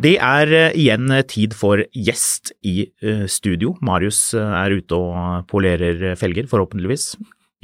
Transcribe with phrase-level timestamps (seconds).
[0.00, 3.74] Det er eh, igjen tid for gjest i eh, studio.
[3.84, 7.12] Marius eh, er ute og polerer felger, forhåpentligvis.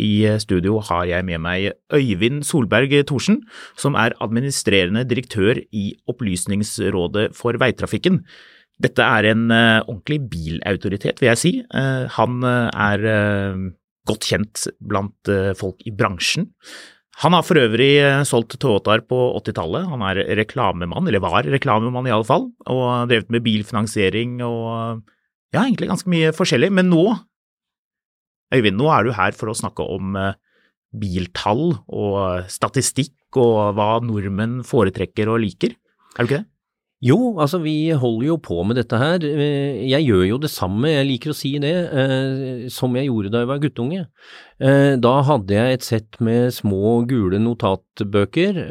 [0.04, 3.38] I studio har jeg med meg Øyvind Solberg Thorsen,
[3.80, 8.20] som er administrerende direktør i Opplysningsrådet for veitrafikken.
[8.84, 11.52] Dette er en ordentlig bilautoritet, vil jeg si.
[12.18, 13.07] Han er
[14.04, 16.51] godt kjent blant folk i bransjen.
[17.24, 19.86] Han har for øvrig eh, solgt Toyotaer på 80-tallet.
[19.88, 25.00] Han er reklamemann, eller var reklamemann i alle fall, og drevet med bilfinansiering og
[25.54, 26.68] ja, egentlig ganske mye forskjellig.
[26.76, 27.06] Men nå,
[28.54, 30.36] Øyvind, nå er du her for å snakke om eh,
[30.96, 35.74] biltall og statistikk og hva nordmenn foretrekker og liker,
[36.16, 36.46] er du ikke det?
[37.04, 39.20] Jo, altså vi holder jo på med dette her.
[39.20, 43.32] Eh, jeg gjør jo det samme, jeg liker å si det, eh, som jeg gjorde
[43.34, 44.06] da jeg var guttunge.
[44.56, 48.62] Eh, da hadde jeg et sett med små gule notatbøker,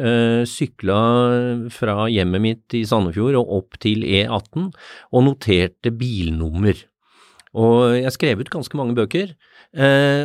[0.50, 4.72] sykla fra hjemmet mitt i Sandefjord og opp til E18
[5.14, 6.82] og noterte bilnummer.
[7.56, 9.30] Og jeg skrev ut ganske mange bøker.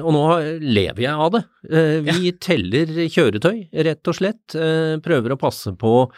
[0.02, 0.22] Og nå
[0.64, 1.42] lever jeg av det.
[2.08, 2.34] Vi ja.
[2.42, 4.56] teller kjøretøy, rett og slett.
[5.04, 6.08] Prøver å passe på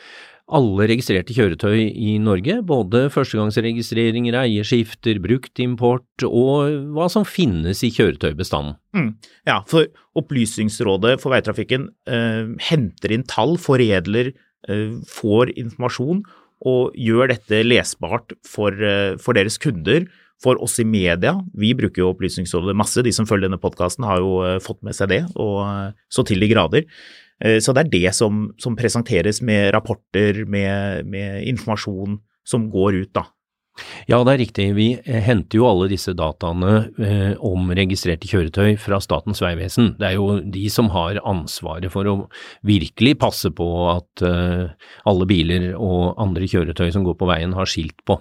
[0.52, 8.76] alle registrerte kjøretøy i Norge, både førstegangsregistreringer, eierskifter, bruktimport og hva som finnes i kjøretøybestanden.
[8.96, 9.10] Mm.
[9.48, 9.88] Ja, for
[10.18, 14.34] Opplysningsrådet for veitrafikken eh, henter inn tall, foredler,
[14.68, 16.20] eh, får informasjon
[16.68, 20.06] og gjør dette lesbart for, eh, for, deres kunder.
[20.42, 24.18] For oss i media, vi bruker jo Opplysningsrådet masse, de som følger denne podkasten har
[24.18, 26.86] jo eh, fått med seg det, og eh, så til de grader.
[27.42, 33.04] Eh, så det er det som, som presenteres med rapporter, med, med, informasjon som går
[33.04, 33.28] ut, da.
[34.04, 34.64] Ja, det er riktig.
[34.76, 39.94] Vi eh, henter jo alle disse dataene eh, om registrerte kjøretøy fra Statens vegvesen.
[39.96, 42.14] Det er jo de som har ansvaret for å
[42.68, 44.26] virkelig passe på at
[45.08, 48.18] alle biler og andre kjøretøy som går på veien har skilt på.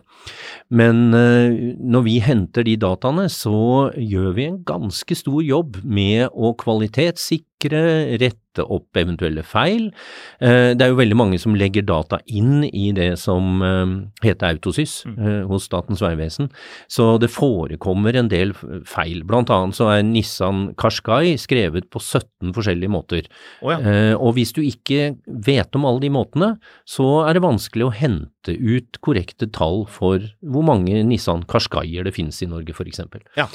[0.72, 6.56] Men når vi henter de dataene, så gjør vi en ganske stor jobb med å
[6.56, 9.92] kvalitetssikre rett rette opp eventuelle feil.
[10.40, 14.52] Eh, det er jo veldig mange som legger data inn i det som eh, heter
[14.52, 15.20] Autosys mm.
[15.22, 16.50] Eh, hos Statens vegvesen,
[16.88, 18.54] så det forekommer en del
[18.86, 19.24] feil.
[19.24, 23.28] Blant annet så er Nissan Qashqai skrevet på 17 forskjellige måter.
[23.62, 24.16] Oh, ja.
[24.18, 26.56] Og hvis du ikke vet om alle de måtene,
[26.90, 32.16] så er det vanskelig å hente ut korrekte tall for hvor mange Nissan Qashqaier det
[32.18, 33.04] finnes i Norge, f.eks.
[33.38, 33.48] Ja.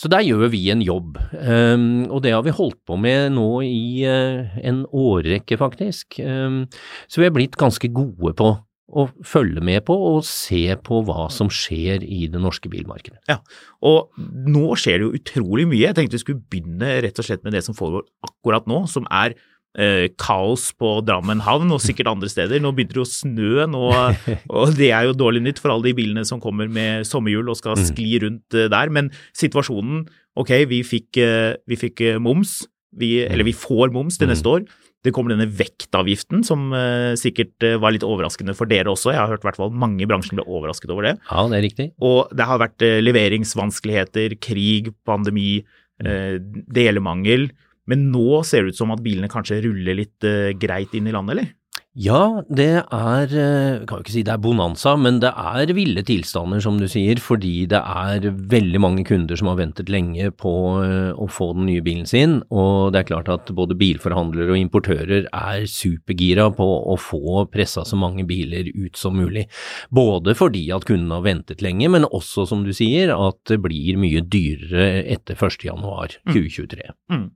[0.00, 3.48] Så der gjør vi en jobb, um, og det har vi holdt på med nå
[3.66, 6.16] i uh, en årrekke, faktisk.
[6.24, 6.62] Um,
[7.04, 8.54] så vi er blitt ganske gode på
[8.90, 13.20] å følge med på og se på hva som skjer i det norske bilmarkedet.
[13.30, 13.38] Ja,
[13.86, 15.84] og nå skjer det jo utrolig mye.
[15.84, 19.06] Jeg tenkte vi skulle begynne rett og slett med det som foregår akkurat nå, som
[19.12, 19.36] er
[19.78, 22.62] eh, kaos på Drammen havn og sikkert andre steder.
[22.62, 23.84] Nå begynner det å snø, nå,
[24.58, 27.58] og det er jo dårlig nytt for alle de bilene som kommer med sommerhjul og
[27.60, 27.86] skal mm.
[27.92, 28.92] skli rundt eh, der.
[28.94, 30.08] Men situasjonen
[30.38, 32.62] Ok, vi fikk, eh, vi fikk eh, moms,
[32.96, 34.52] vi, eller vi får moms til neste mm.
[34.54, 34.86] år.
[35.04, 36.68] Det kommer denne vektavgiften som
[37.16, 39.14] sikkert var litt overraskende for dere også.
[39.14, 41.14] Jeg har hørt hvert fall mange i bransjen ble overrasket over det.
[41.30, 41.86] Ja, det er riktig.
[42.04, 45.62] Og det har vært leveringsvanskeligheter, krig, pandemi,
[46.00, 47.48] delemangel.
[47.90, 51.14] Men nå ser det ut som at bilene kanskje ruller litt uh, greit inn i
[51.14, 51.56] landet, eller?
[51.98, 56.04] Ja, det er eh, Kan jo ikke si det er bonanza, men det er ville
[56.06, 60.52] tilstander, som du sier, fordi det er veldig mange kunder som har ventet lenge på
[60.84, 62.38] eh, å få den nye bilen sin.
[62.54, 67.82] Og det er klart at både bilforhandlere og importører er supergira på å få pressa
[67.82, 69.48] så mange biler ut som mulig.
[69.90, 73.98] Både fordi at kundene har ventet lenge, men også, som du sier, at det blir
[73.98, 76.94] mye dyrere etter 1.1.2023.
[77.10, 77.18] Mm.
[77.18, 77.28] mm.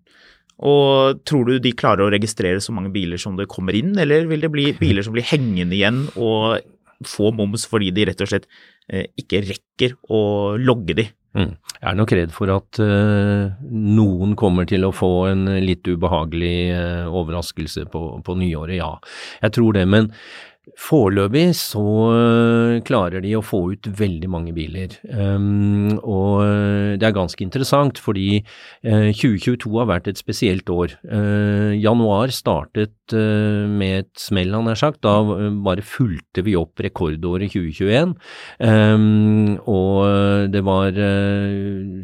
[0.63, 4.29] Og tror du de klarer å registrere så mange biler som det kommer inn, eller
[4.31, 6.63] vil det bli biler som blir hengende igjen og
[7.05, 8.47] få moms fordi de rett og slett
[8.89, 10.23] eh, ikke rekker å
[10.61, 11.09] logge de?
[11.35, 11.57] Mm.
[11.81, 16.59] Jeg er nok redd for at uh, noen kommer til å få en litt ubehagelig
[16.71, 18.93] uh, overraskelse på, på, nyåret, ja.
[19.43, 19.83] Jeg tror det.
[19.91, 20.13] Men
[20.81, 21.83] Foreløpig så
[22.17, 24.95] øh, klarer de å få ut veldig mange biler.
[25.13, 28.41] Um, og øh, det er ganske interessant, fordi
[28.87, 30.97] uh, 2022 har vært et spesielt år.
[31.75, 35.03] Januar startet med et smell, han har sagt.
[35.05, 35.19] Da
[35.65, 38.15] bare fulgte vi opp rekordåret 2021.
[38.65, 40.97] Um, og det var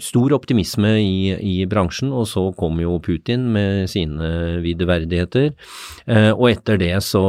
[0.04, 5.52] stor optimisme i, i, bransjen, og så kom jo Putin med sine videverdigheter.
[6.36, 7.24] og etter det så,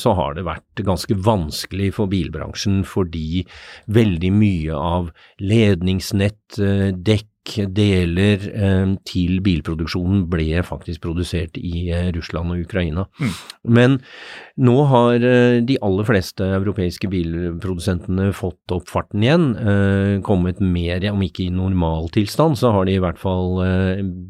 [0.00, 3.44] så har det vært ganske vanskelig for bilbransjen fordi
[3.90, 5.10] veldig mye av
[5.40, 7.26] ledningsnett, eh, dekk,
[7.72, 13.06] deler eh, til bilproduksjonen ble faktisk produsert i eh, Russland og Ukraina.
[13.18, 13.32] Mm.
[13.64, 13.96] Men
[14.60, 15.24] nå har
[15.64, 19.48] de aller fleste europeiske bilprodusentene fått opp farten igjen.
[20.26, 23.58] Kommet mer, om ikke i normaltilstand, så har de i hvert fall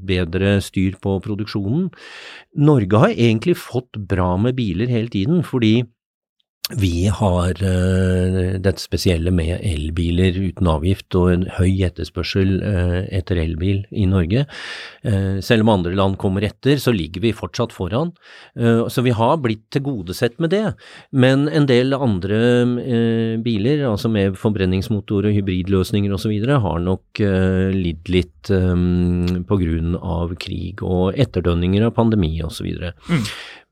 [0.06, 1.91] bedre styr på produksjonen.
[2.62, 5.81] Norge har egentlig fått bra med biler hele tiden, fordi
[6.78, 13.40] vi har uh, dette spesielle med elbiler uten avgift og en høy etterspørsel uh, etter
[13.43, 14.44] elbil i Norge.
[15.02, 18.12] Uh, selv om andre land kommer etter, så ligger vi fortsatt foran.
[18.90, 20.75] så vi har blitt tilgodesett med det.
[21.12, 22.38] Men en del andre
[23.43, 27.23] biler, altså med forbrenningsmotor og hybridløsninger osv., har nok
[27.75, 32.69] lidd litt på grunn av krig og etterdønninger av pandemi osv.
[33.11, 33.25] Mm.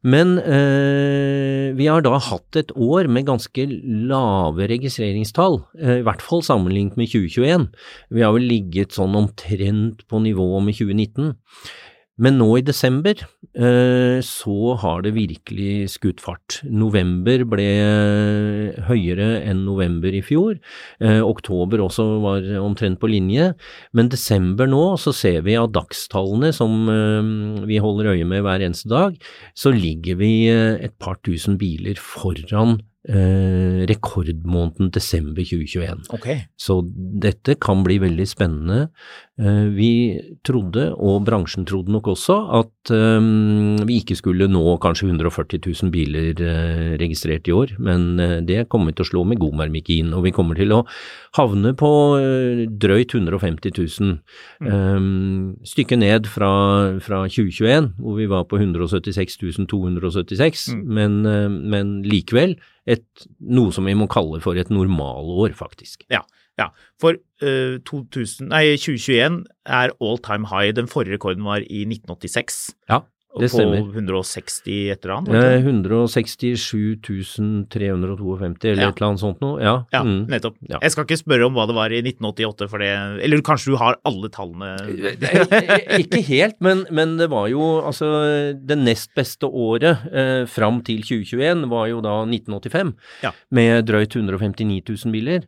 [0.06, 6.23] Men eh, vi har da hatt et år med ganske lave registreringstall, eh, i hvert
[6.23, 7.67] fall sammenlignet med 2021.
[8.15, 11.35] Vi har vel ligget sånn omtrent på nivå med 2019.
[12.19, 16.59] Men nå i desember eh, så har det virkelig skutt fart.
[16.67, 17.69] November ble
[18.88, 20.59] høyere enn november i fjor.
[20.99, 23.53] Eh, oktober også var omtrent på linje.
[23.94, 28.67] Men desember nå så ser vi av dagstallene som eh, vi holder øye med hver
[28.67, 29.17] eneste dag,
[29.55, 36.09] så ligger vi et par tusen biler foran eh, rekordmåneden desember 2021.
[36.15, 36.41] Okay.
[36.61, 36.81] Så
[37.23, 38.88] dette kan bli veldig spennende.
[39.38, 43.26] Eh, vi trodde, og bransjen trodde nok også, at eh,
[43.87, 48.19] vi ikke skulle nå kanskje 140 000 biler eh, registrert i år, men
[48.49, 50.81] det kommer vi til å slå med god marmikin, og vi kommer til å
[51.38, 51.90] havne på
[52.82, 54.17] drøyt 150 000.
[54.58, 55.61] Mm.
[55.67, 56.50] stykket ned fra,
[57.05, 59.38] fra 2021, hvor vi var på 176
[59.70, 60.82] 276, mm.
[60.99, 61.20] men,
[61.70, 62.56] men likevel
[62.88, 63.06] et,
[63.38, 66.06] noe som vi må kalle for et normalår, faktisk.
[66.11, 66.25] Ja,
[66.58, 66.70] ja.
[67.00, 70.75] for uh, 2000, nei, 2021 er all time high.
[70.75, 72.64] Den forrige rekorden var i 1986.
[72.90, 73.05] Ja.
[73.37, 73.82] Det stemmer.
[73.84, 75.34] På 160 et eller annet?
[75.37, 78.88] Eh, 167 352 eller ja.
[78.88, 79.58] et eller annet sånt noe.
[79.62, 80.22] Ja, ja mm.
[80.32, 80.56] nettopp.
[80.64, 80.81] Ja.
[80.82, 82.90] Jeg skal ikke spørre om hva det var i 1988, for det
[83.26, 84.72] Eller kanskje du har alle tallene?
[86.02, 88.08] ikke helt, men, men, det var jo altså
[88.56, 92.94] Det nest beste året eh, fram til 2021 var jo da 1985,
[93.26, 93.34] ja.
[93.55, 95.44] med drøyt 159 000 biler.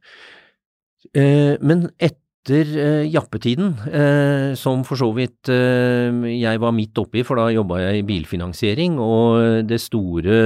[1.09, 7.41] Eh, men etter eh, jappetiden, eh, som for så vidt jeg var midt oppi, for
[7.41, 10.37] da jobba jeg i bilfinansiering, og det store,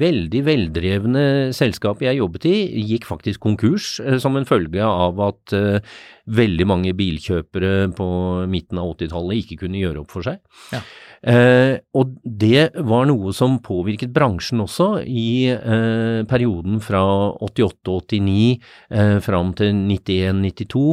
[0.00, 1.24] veldig veldrevne
[1.56, 2.56] selskapet jeg jobbet i,
[2.92, 8.08] gikk faktisk konkurs eh, som en følge av at eh, veldig mange bilkjøpere på
[8.50, 10.40] midten av 80-tallet ikke kunne gjøre opp for seg.
[10.74, 10.82] Ja.
[11.24, 17.00] Eh, og det var noe som påvirket bransjen også i eh, perioden fra
[17.40, 18.60] 88-89
[18.92, 20.84] eh, fram til 91-92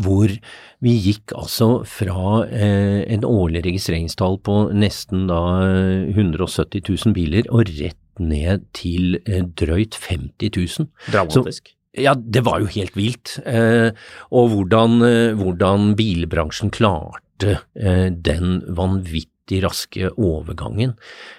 [0.00, 0.30] hvor
[0.82, 5.40] vi gikk altså fra eh, en årlig registreringstall på nesten da
[6.12, 10.88] 170 000 biler og rett ned til eh, drøyt 50 000.
[11.12, 11.72] Dramatisk.
[11.72, 13.36] Så, ja, det var jo helt vilt.
[13.44, 13.92] Eh,
[14.32, 20.94] og hvordan, eh, hvordan, bilbransjen klarte eh, den vanvittig raske overgangen,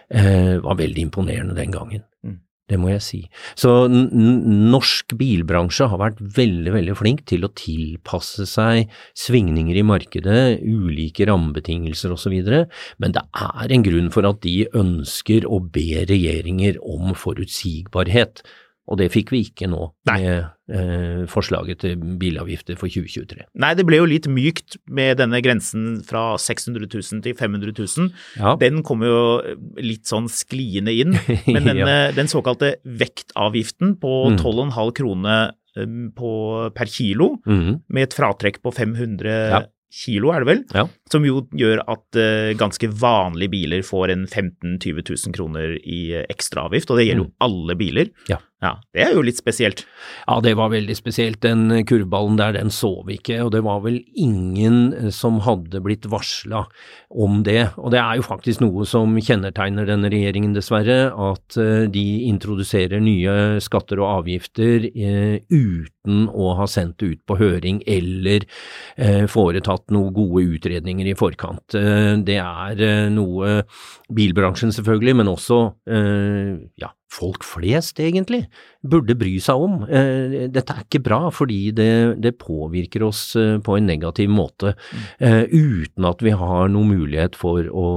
[0.10, 2.06] eh, var veldig imponerende den gangen.
[2.24, 2.40] Mm.
[2.72, 3.20] Det må jeg si.
[3.60, 10.64] Så norsk bilbransje har vært veldig, veldig flink til å tilpasse seg svingninger i markedet,
[10.64, 12.38] ulike rammebetingelser osv.,
[13.04, 18.46] men det er en grunn for at de ønsker å be regjeringer om forutsigbarhet.
[18.88, 20.20] Og det fikk vi ikke nå Nei.
[20.72, 23.48] Eh, forslaget til bilavgifter for 2023.
[23.64, 28.14] Nei, det ble jo litt mykt med denne grensen fra 600 000 til 500 000.
[28.40, 28.56] Ja.
[28.62, 29.18] Den kom jo
[29.82, 31.18] litt sånn skliende inn.
[31.54, 32.00] Men den, ja.
[32.16, 34.96] den såkalte vektavgiften på 12,5 mm.
[35.00, 36.34] kroner um, på,
[36.76, 37.86] per kilo, mm.
[37.94, 40.62] med et fratrekk på 500 ja kilo, er det vel?
[40.74, 40.88] Ja.
[41.12, 46.02] Som jo gjør at uh, ganske vanlige biler får en 15 000-20 000 kroner i
[46.18, 47.36] uh, ekstraavgift, og det gjelder jo mm.
[47.46, 48.10] alle biler.
[48.32, 48.40] Ja.
[48.64, 49.82] Ja, Det er jo litt spesielt.
[50.24, 51.42] Ja, det var veldig spesielt.
[51.44, 55.82] Den kurvballen der, den så vi ikke, og det var vel ingen eh, som hadde
[55.84, 56.62] blitt varsla
[57.12, 57.74] om det.
[57.76, 63.04] Og det er jo faktisk noe som kjennetegner denne regjeringen, dessverre, at eh, de introduserer
[63.04, 68.44] nye skatter og avgifter eh, uten å ha sendt det ut på høring eller
[69.32, 71.76] foretatt noen gode utredninger i forkant.
[72.28, 72.82] Det er
[73.14, 73.54] noe
[74.12, 78.44] bilbransjen selvfølgelig, men også ja, folk flest, egentlig,
[78.82, 79.80] burde bry seg om.
[79.86, 81.90] Eh, dette er ikke bra, fordi det,
[82.24, 84.74] det påvirker oss eh, på en negativ måte,
[85.20, 85.52] mm.
[85.54, 87.88] uten at vi har noen mulighet for å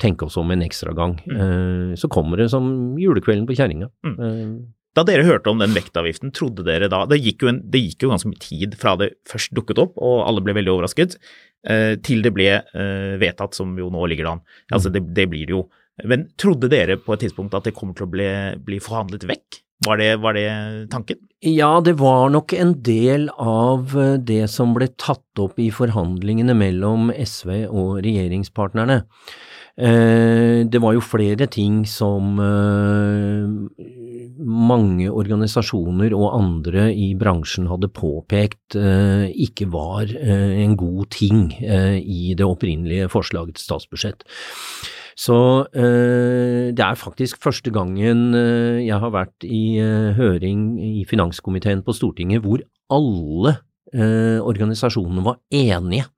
[0.00, 1.16] tenke oss om en ekstra gang.
[1.26, 1.96] Mm.
[1.98, 3.90] Så kommer det som julekvelden på kjerringa.
[4.06, 4.70] Mm.
[4.96, 8.14] Da dere hørte om den vektavgiften, trodde dere da det gikk, en, det gikk, jo
[8.14, 11.18] ganske mye tid fra det først dukket opp, og alle ble veldig overrasket,
[12.06, 12.48] til det ble
[13.20, 14.40] vedtatt, som jo nå ligger an.
[14.72, 15.66] Altså, det, det blir det jo.
[16.08, 18.30] Men trodde dere på et tidspunkt at det kommer til å bli,
[18.64, 19.60] bli forhandlet vekk?
[19.86, 20.48] Var det, var det,
[20.92, 21.16] tanken?
[21.40, 26.52] Ja, det var nok en del av eh, det som ble tatt opp i forhandlingene
[26.52, 28.98] mellom SV og regjeringspartnerne.
[29.80, 33.96] Eh, det var jo flere ting som eh,
[34.44, 42.46] mange organisasjoner og andre i bransjen hadde påpekt ikke var en god ting i det
[42.46, 44.24] opprinnelige forslaget til statsbudsjett.
[45.20, 45.36] Så
[45.76, 51.82] eh, det er faktisk første gangen eh, jeg har vært i eh, høring i finanskomiteen
[51.84, 53.58] på Stortinget hvor alle
[53.92, 56.08] eh, organisasjonene var enige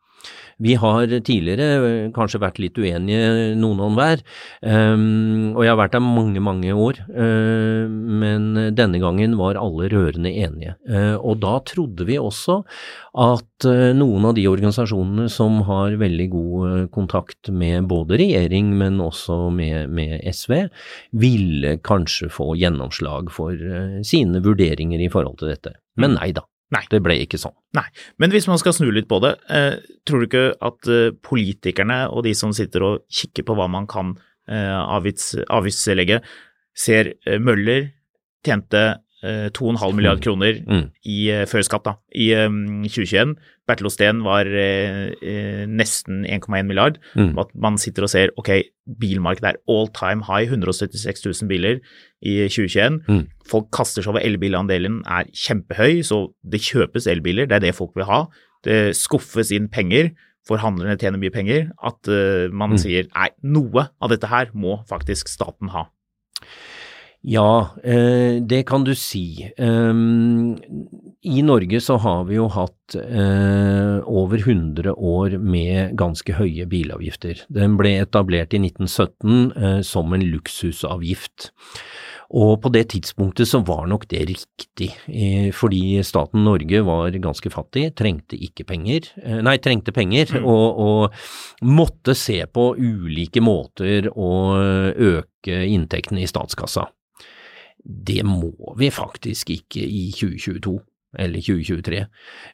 [0.62, 4.22] vi har tidligere eh, kanskje vært litt uenige noen om hver,
[4.62, 9.90] um, og jeg har vært der mange, mange år, uh, men denne gangen var alle
[9.92, 10.76] rørende enige.
[10.88, 12.60] Uh, og da trodde vi også
[13.22, 19.02] at uh, noen av de organisasjonene som har veldig god kontakt med både regjering, men
[19.02, 20.56] også med, med SV,
[21.18, 23.58] ville kanskje få gjennomslag for
[24.06, 25.76] sine vurderinger i forhold til dette.
[26.00, 26.46] Men nei da.
[26.72, 26.82] Nei.
[26.88, 27.54] Det ble ikke sånn.
[27.76, 27.84] Nei,
[28.22, 29.74] men hvis man skal snu litt på det, eh,
[30.08, 33.88] tror du ikke at eh, politikerne og de som sitter og kikker på hva man
[33.90, 34.14] kan
[34.48, 36.22] eh, avgiftslegge,
[36.72, 37.12] ser
[37.44, 37.90] Møller
[38.46, 38.80] tjente
[39.22, 40.86] 2,5 eh, milliard kroner mm.
[41.06, 43.36] i, eh, før skatt da, i um, 2021.
[43.70, 46.98] Bertil Osten var eh, nesten 1,1 milliard.
[47.14, 47.36] Mm.
[47.38, 48.50] At man sitter og ser ok,
[48.98, 51.78] bilmarkedet er all time high, 176 000 biler
[52.18, 52.98] i 2021.
[53.06, 53.22] Mm.
[53.46, 57.46] Folk kaster seg over elbilandelen er kjempehøy, så det kjøpes elbiler.
[57.46, 58.24] Det er det folk vil ha.
[58.66, 60.10] Det skuffes inn penger,
[60.48, 61.70] forhandlerne tjener mye penger.
[61.78, 62.82] At uh, man mm.
[62.82, 65.86] sier nei, noe av dette her må faktisk staten ha.
[67.22, 69.46] Ja, eh, det kan du si.
[69.56, 70.58] Um,
[71.22, 77.44] I Norge så har vi jo hatt eh, over 100 år med ganske høye bilavgifter.
[77.46, 81.52] Den ble etablert i 1917 eh, som en luksusavgift.
[82.32, 87.52] Og på det tidspunktet så var nok det riktig, eh, fordi staten Norge var ganske
[87.54, 90.48] fattig, trengte ikke penger, eh, nei, trengte penger, mm.
[90.48, 94.32] og, og måtte se på ulike måter å
[95.12, 96.88] øke inntektene i statskassa.
[97.82, 100.78] Det må vi faktisk ikke i 2022
[101.18, 102.04] eller 2023.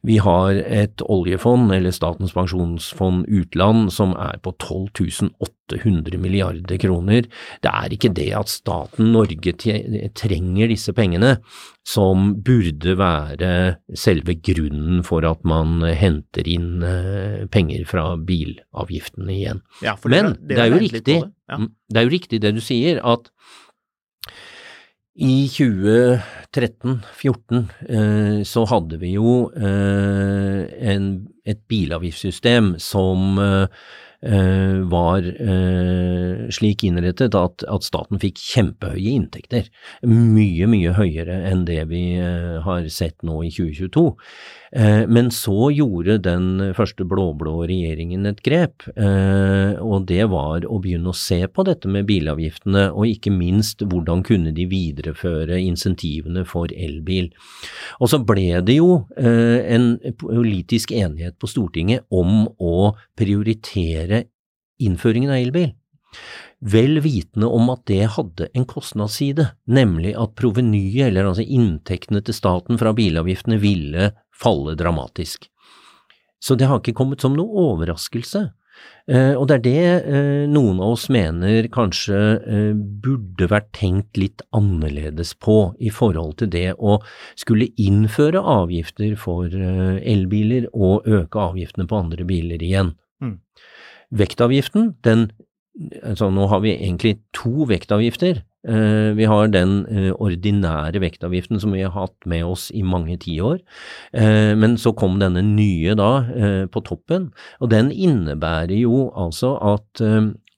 [0.02, 7.28] Vi har et oljefond, eller Statens pensjonsfond utland, som er på 12 800 milliarder kroner.
[7.62, 9.54] Det er ikke det at staten Norge
[10.18, 11.37] trenger disse pengene
[11.87, 13.52] som burde være
[13.97, 19.62] selve grunnen for at man henter inn eh, penger fra bilavgiftene igjen.
[19.85, 21.23] Ja, Men det, det, er jo riktig, det.
[21.49, 21.62] Ja.
[21.88, 23.30] Det er jo riktig det du sier, at
[25.18, 31.08] i 2013-14 eh, så hadde vi jo eh, en,
[31.42, 33.66] et bilavgiftssystem som Eh,
[34.20, 39.68] var eh, slik innrettet at, at, staten fikk kjempehøye inntekter.
[40.02, 44.08] Mye, mye høyere enn det vi eh, har sett nå i 2022.
[45.08, 51.16] Men så gjorde den første blå-blå regjeringen et grep, og det var å begynne å
[51.16, 57.30] se på dette med bilavgiftene, og ikke minst hvordan kunne de videreføre insentivene for elbil.
[57.96, 59.88] Og så ble det jo en
[60.20, 64.07] politisk enighet på Stortinget om å prioritere
[64.82, 65.73] innføringen av elbil,
[66.58, 72.35] vel vitende om at det hadde en kostnadsside, nemlig at provenyet, eller altså inntektene til
[72.35, 75.47] staten fra bilavgiftene, ville falle dramatisk.
[76.42, 78.49] Så det har ikke kommet som noe overraskelse.
[79.08, 84.20] Eh, og det er det eh, noen av oss mener kanskje eh, burde vært tenkt
[84.20, 86.99] litt annerledes på i forhold til det å
[87.32, 92.94] skulle innføre avgifter for elbiler og øke avgiftene på andre biler igjen.
[94.14, 95.28] Vektavgiften, den
[96.02, 98.42] altså Nå har vi egentlig to vektavgifter.
[98.66, 103.16] Eh, vi har den eh, ordinære vektavgiften som vi har hatt med oss i mange
[103.22, 103.60] tiår.
[104.12, 106.10] Eh, men så kom denne nye da
[106.72, 107.30] på toppen,
[107.62, 110.02] og den innebærer jo altså at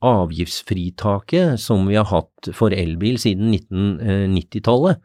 [0.01, 5.03] avgiftsfritaket som vi har hatt for elbil siden 1990-tallet,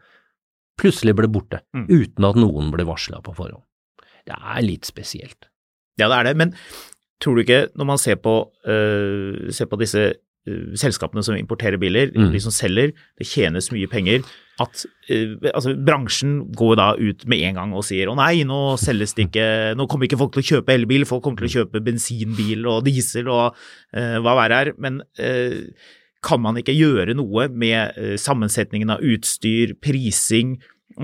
[0.80, 1.86] plutselig ble borte, mm.
[1.92, 3.64] uten at noen ble varsla på forhånd.
[4.26, 5.50] Det er litt spesielt.
[6.00, 6.56] Ja, det er det, men
[7.22, 11.80] tror du ikke, når man ser på, uh, ser på disse uh, selskapene som importerer
[11.80, 12.30] biler, mm.
[12.34, 14.24] de som selger, det tjenes mye penger,
[14.62, 18.60] at uh, altså, bransjen går da ut med en gang og sier å nei, nå
[18.80, 21.54] selges det ikke, nå kommer ikke folk til å kjøpe elbil, folk kommer til å
[21.60, 24.74] kjøpe bensinbil og diesel og hva verre er.
[24.76, 25.00] men
[26.26, 30.56] kan man ikke gjøre noe med sammensetningen av utstyr, prising,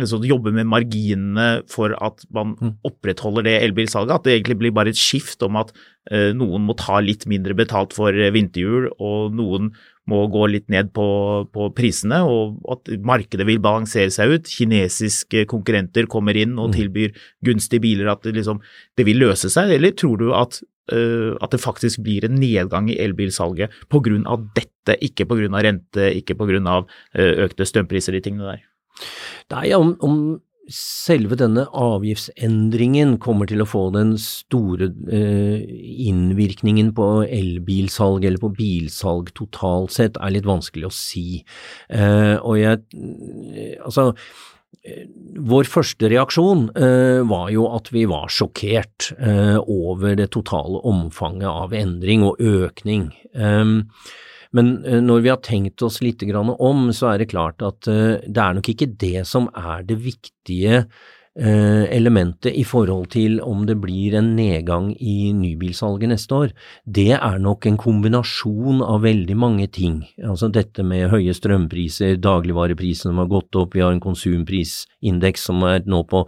[0.09, 2.75] så jobbe med marginene for at man mm.
[2.89, 4.15] opprettholder det elbilsalget.
[4.15, 5.73] At det egentlig blir bare et skift om at
[6.11, 9.73] uh, noen må ta litt mindre betalt for eh, vinterhjul, og noen
[10.11, 11.07] må gå litt ned på,
[11.55, 14.51] på, prisene, og at markedet vil balansere seg ut.
[14.51, 16.75] Kinesiske konkurrenter kommer inn og mm.
[16.79, 17.15] tilbyr
[17.47, 18.65] gunstige biler, at det, liksom,
[18.99, 19.77] det vil løse seg.
[19.77, 20.59] Eller tror du at,
[20.95, 24.41] uh, at det faktisk blir en nedgang i elbilsalget pga.
[24.57, 25.53] dette, ikke pga.
[25.69, 26.83] rente, ikke pga.
[27.13, 28.69] Uh, økte strømpriser, de tingene der?
[29.53, 30.17] Nei, om, om
[30.71, 35.65] selve denne avgiftsendringen kommer til å få den store eh,
[36.07, 41.27] innvirkningen på elbilsalg eller på bilsalg totalt sett, er litt vanskelig å si.
[41.91, 42.83] Eh, og jeg
[43.83, 44.13] Altså,
[44.87, 45.05] eh,
[45.51, 51.51] vår første reaksjon eh, var jo at vi var sjokkert eh, over det totale omfanget
[51.51, 53.11] av endring og økning.
[53.35, 53.81] Eh,
[54.57, 58.21] men eh, når vi har tenkt oss litt om, så er det klart at eh,
[58.27, 63.65] det er nok ikke det som er det viktige eh, elementet i forhold til om
[63.67, 66.53] det blir en nedgang i nybilsalget neste år,
[66.85, 70.03] det er nok en kombinasjon av veldig mange ting.
[70.21, 75.65] Altså dette med høye strømpriser, dagligvareprisene som har gått opp, vi har en konsumprisindeks som
[75.69, 76.27] er nå på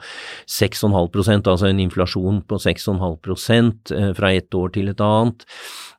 [0.49, 5.45] 6,5% altså en inflasjon på 6,5% fra et år til et annet.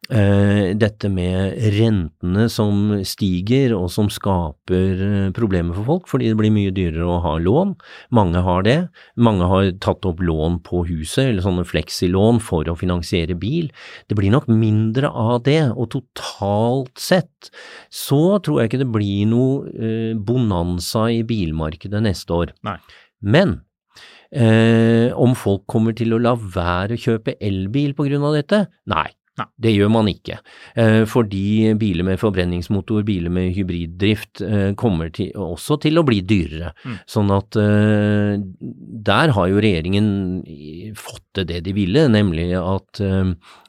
[0.06, 6.38] Eh, dette med rentene som stiger og som skaper eh, problemer for folk, fordi det
[6.38, 7.74] blir mye dyrere å ha lån.
[8.14, 8.78] Mange har det.
[9.18, 13.72] Mange har tatt opp lån på huset, eller sånne fleksilån for å finansiere bil.
[14.06, 17.50] Det blir nok mindre av det, og totalt sett
[17.90, 22.54] så tror jeg ikke det blir noe eh, bonanza i bilmarkedet neste år.
[22.68, 22.78] Nei.
[23.26, 23.64] Men
[24.36, 28.66] Eh, om folk kommer til å la være å kjøpe elbil på grunn av dette?
[28.92, 29.48] Nei, Nei.
[29.60, 30.38] Det gjør man ikke,
[30.80, 36.22] eh, fordi biler med forbrenningsmotor, biler med hybriddrift eh, kommer til, også til å bli
[36.24, 36.72] dyrere.
[36.86, 36.96] Mm.
[37.18, 38.38] Sånn at eh,
[39.10, 40.08] der har jo regjeringen
[40.96, 43.02] fått til det de ville, nemlig at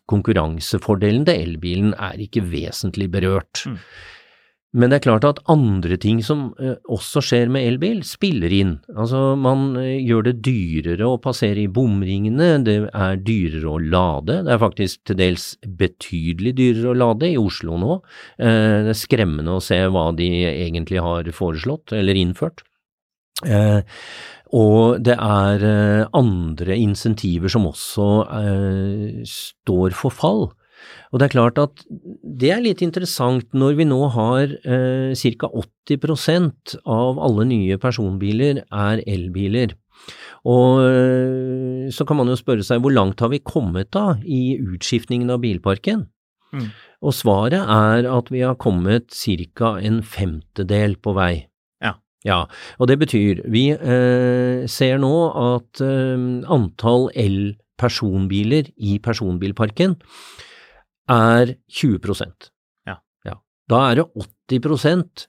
[0.07, 3.65] konkurransefordelen til elbilen er ikke vesentlig berørt.
[3.67, 3.81] Mm.
[4.77, 8.75] Men det er klart at andre ting som eh, også skjer med elbil, spiller inn.
[8.93, 14.43] Altså man eh, gjør det dyrere å passere i bomringene, det er dyrere å lade.
[14.45, 15.49] Det er faktisk til dels
[15.81, 17.99] betydelig dyrere å lade i Oslo nå.
[18.37, 22.65] Eh, det er skremmende å se hva de egentlig har foreslått eller innført.
[24.57, 25.65] Og det er
[26.17, 28.07] andre insentiver som også
[29.29, 30.47] står for fall.
[31.17, 31.81] Og det er klart at
[32.21, 35.49] det er litt interessant når vi nå har eh, ca.
[35.89, 39.73] 80% av alle nye personbiler er elbiler.
[40.45, 44.59] Og eh, så kan man jo spørre seg hvor langt har vi kommet da i
[44.61, 46.03] utskiftningen av bilparken?
[46.53, 46.67] Mm.
[47.01, 49.71] Og svaret er at vi har kommet ca.
[49.81, 51.47] en femtedel på vei.
[51.81, 51.95] Ja.
[52.29, 52.43] ja.
[52.77, 55.15] Og det betyr vi eh, ser nå
[55.47, 59.97] at eh, antall el-personbiler i personbilparken
[61.13, 62.51] er 20%
[62.89, 62.99] ja.
[63.27, 63.39] ja.
[63.71, 65.27] Da er det 80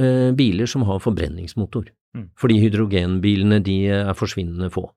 [0.00, 1.90] eh, biler som har forbrenningsmotor.
[2.16, 2.30] Mm.
[2.40, 4.88] Fordi hydrogenbilene de er forsvinnende få.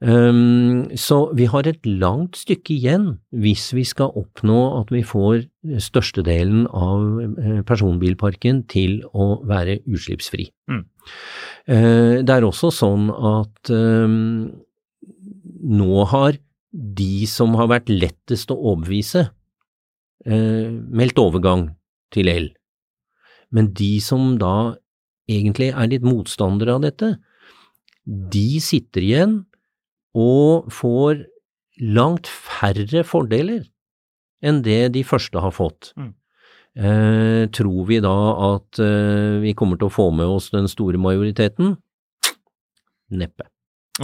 [0.00, 5.48] Um, så vi har et langt stykke igjen hvis vi skal oppnå at vi får
[5.82, 10.48] størstedelen av eh, personbilparken til å være utslippsfri.
[10.70, 10.84] Mm.
[11.68, 14.46] Uh, det er også sånn at um,
[15.68, 16.38] nå har
[16.72, 19.28] de som har vært lettest å overbevise,
[20.26, 21.70] eh, meldt overgang
[22.12, 22.50] til el.
[23.50, 24.76] Men de som da
[25.28, 27.16] egentlig er litt motstandere av dette,
[28.04, 29.34] de sitter igjen
[30.16, 31.24] og får
[31.80, 33.66] langt færre fordeler
[34.44, 35.92] enn det de første har fått.
[35.98, 36.14] Mm.
[36.78, 38.14] Eh, tror vi da
[38.54, 41.76] at eh, vi kommer til å få med oss den store majoriteten?
[43.10, 43.48] Neppe.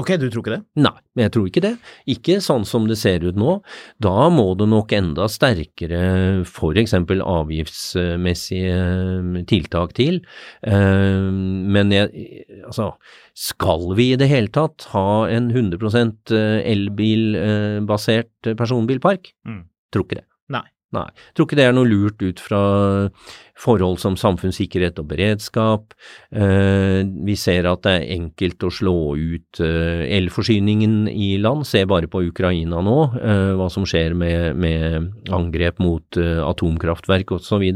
[0.01, 0.63] Ok, du tror ikke det?
[0.83, 1.73] Nei, men jeg tror ikke det.
[2.11, 3.61] Ikke sånn som det ser ut nå.
[4.03, 6.43] Da må det nok enda sterkere
[6.83, 10.19] eksempel avgiftsmessige eh, tiltak til.
[10.67, 11.31] Eh,
[11.77, 12.27] men jeg,
[12.67, 12.91] altså,
[13.39, 19.31] skal vi i det hele tatt ha en 100% elbilbasert personbilpark?
[19.47, 19.63] Mm.
[19.95, 20.29] Tror ikke det.
[20.95, 21.09] Nei.
[21.11, 22.61] Jeg tror ikke det er noe lurt ut fra
[23.59, 25.95] forhold som samfunnssikkerhet og beredskap.
[26.35, 31.67] Eh, vi ser at det er enkelt å slå ut eh, elforsyningen i land.
[31.67, 37.67] Se bare på Ukraina nå, eh, hva som skjer med, med angrep mot atomkraftverk osv.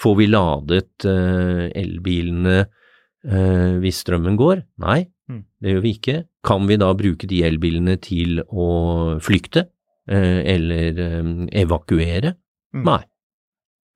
[0.00, 4.64] Får vi ladet elbilene eh, hvis strømmen går?
[4.84, 5.42] Nei, Mm.
[5.60, 6.12] det gjør vi ikke.
[6.48, 8.68] Kan vi da bruke de elbilene til å
[9.20, 9.66] flykte?
[10.08, 11.30] Eh, eller eh,
[11.62, 12.34] evakuere?
[12.74, 12.84] Mm.
[12.88, 13.00] Nei.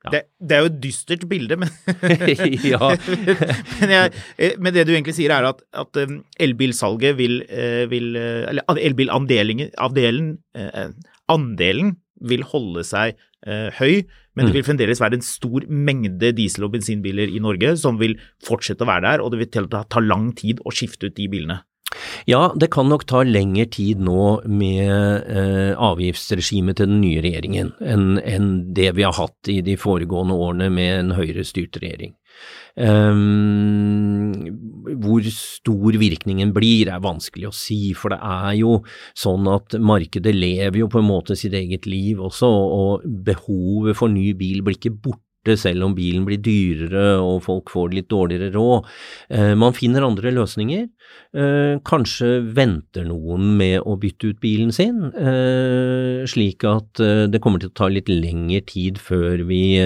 [0.03, 0.11] Ja.
[0.11, 1.69] Det, det er jo et dystert bilde, men,
[3.81, 6.01] men, jeg, eh, men det du egentlig sier er at, at
[6.43, 7.37] elbilsalget vil,
[7.93, 10.33] vil Eller an- elbilandelen avdelen,
[11.31, 13.15] andelen vil holde seg
[13.79, 14.03] høy,
[14.35, 14.57] men det Mm.
[14.57, 18.15] vil fremdeles være en stor mengde diesel- og bensinbiler i Norge som vil
[18.47, 21.59] fortsette å være der, og det vil ta lang tid å skifte ut de bilene.
[22.29, 27.73] Ja, det kan nok ta lengre tid nå med eh, avgiftsregimet til den nye regjeringen
[27.81, 32.15] enn en det vi har hatt i de foregående årene med en høyrestyrt regjering.
[32.73, 34.33] Um,
[35.03, 38.79] hvor stor virkningen blir er vanskelig å si, for det er jo
[39.19, 44.13] sånn at markedet lever jo på en måte sitt eget liv også, og behovet for
[44.13, 48.53] ny bil blir ikke borte selv om bilen blir dyrere og folk får litt dårligere
[48.55, 48.87] råd.
[49.35, 50.87] Eh, man finner andre løsninger.
[51.35, 57.03] Eh, kanskje venter noen med å bytte ut bilen sin, eh, slik at
[57.33, 59.79] det kommer til å ta litt lengre tid før vi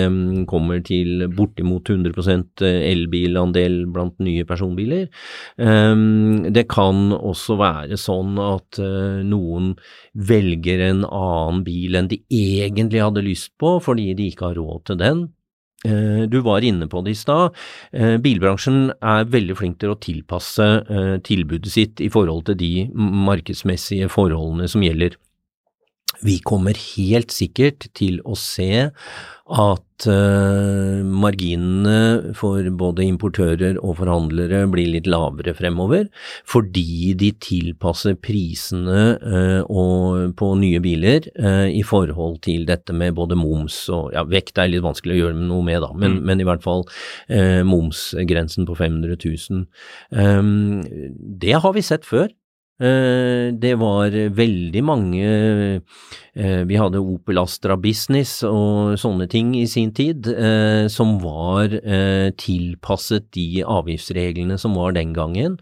[0.47, 5.09] kommer til bortimot 100% elbilandel blant nye personbiler.
[5.57, 8.79] Det kan også være sånn at
[9.25, 9.77] noen
[10.15, 14.85] velger en annen bil enn de egentlig hadde lyst på fordi de ikke har råd
[14.91, 15.27] til den.
[15.87, 17.55] Eh, Du var inne på det i stad.
[17.93, 22.73] Eh, Bilbransjen er veldig flink til å tilpasse eh, tilbudet sitt i forhold til de
[22.97, 25.17] markedsmessige forholdene som gjelder.
[26.25, 28.91] Vi kommer helt sikkert til å se
[29.47, 36.09] at uh, marginene for både importører og forhandlere blir litt lavere fremover,
[36.49, 43.15] fordi de tilpasser prisene uh, og, på nye biler uh, i forhold til dette med
[43.15, 46.43] både moms og ja, vekt er litt vanskelig å gjøre noe med, da, men, men
[46.43, 46.85] i hvert fall
[47.67, 49.63] momsgrensen på 500 000.
[50.11, 50.83] Um,
[51.41, 52.29] det har vi sett før.
[52.77, 59.65] Eh, Det var veldig mange eh, Vi hadde Opel Astra Business og sånne ting i
[59.65, 61.73] sin tid, eh, som var
[62.37, 65.57] tilpasset de avgiftsreglene som var den gangen,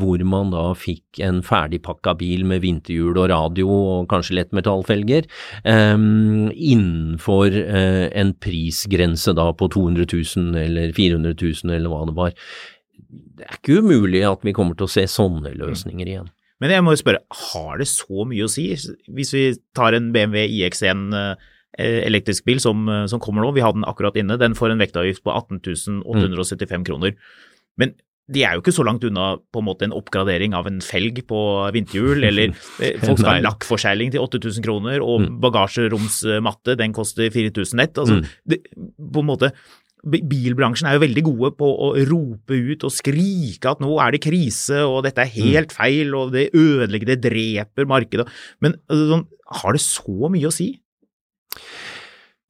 [0.00, 5.28] hvor man da fikk en ferdigpakka bil med vinterhjul og radio og kanskje lettmetallfelger,
[6.72, 7.58] innenfor
[8.22, 12.32] en prisgrense da på 200 000 eller 400 000 eller hva det var
[13.08, 16.28] det er ikke umulig at vi kommer til å se sånne løsninger igjen.
[16.62, 18.68] Men jeg må jo spørre, har det så mye å si?
[19.10, 19.42] Hvis vi
[19.74, 23.88] tar en BMW iX1 eh, elektrisk bil som, eh, som kommer nå, vi hadde den
[23.90, 27.16] akkurat inne, den får en vektavgift på 18 875 kroner.
[27.80, 27.96] Men
[28.32, 31.18] de er jo ikke så langt unna på en måte en oppgradering av en felg
[31.26, 31.40] på
[31.74, 33.46] vinterhjul, eller eh, folk skal ha Nei.
[33.48, 35.40] lakkforsegling til 8000 kroner, og Mm.
[35.42, 37.98] bagasjeromsmatte, den koster 4000 nett.
[37.98, 38.28] Altså, Mm.
[38.46, 38.60] det,
[39.12, 39.50] på en måte,
[40.02, 44.22] Bilbransjen er jo veldig gode på å rope ut og skrike at nå er det
[44.24, 48.26] krise, og dette er helt feil, og det ødelegger, det dreper markedet.
[48.64, 49.26] Men altså, sånn,
[49.62, 50.72] har det så mye å si?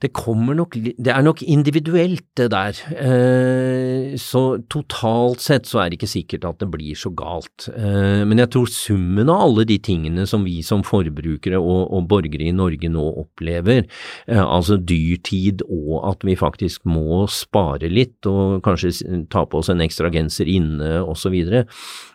[0.03, 2.79] Det kommer nok Det er nok individuelt, det der.
[2.99, 7.69] Eh, så totalt sett så er det ikke sikkert at det blir så galt.
[7.71, 12.09] Eh, men jeg tror summen av alle de tingene som vi som forbrukere og, og
[12.11, 13.87] borgere i Norge nå opplever,
[14.27, 19.71] eh, altså dyrtid og at vi faktisk må spare litt og kanskje ta på oss
[19.71, 21.65] en ekstra genser inne osv., så,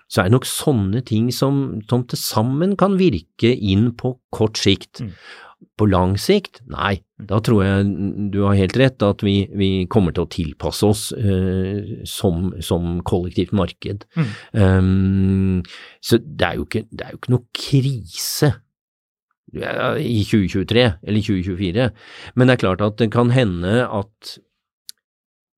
[0.08, 4.60] så er det nok sånne ting som, som til sammen kan virke inn på kort
[4.60, 5.04] sikt.
[5.04, 5.16] Mm.
[5.78, 7.88] På lang sikt, nei, da tror jeg
[8.34, 13.00] du har helt rett at vi, vi kommer til å tilpasse oss uh, som, som
[13.06, 14.06] kollektivt marked.
[14.18, 14.32] Mm.
[14.54, 15.60] Um,
[16.02, 18.54] så det er, jo ikke, det er jo ikke noe krise
[19.58, 21.86] i 2023 eller 2024,
[22.36, 24.34] men det er klart at det kan hende at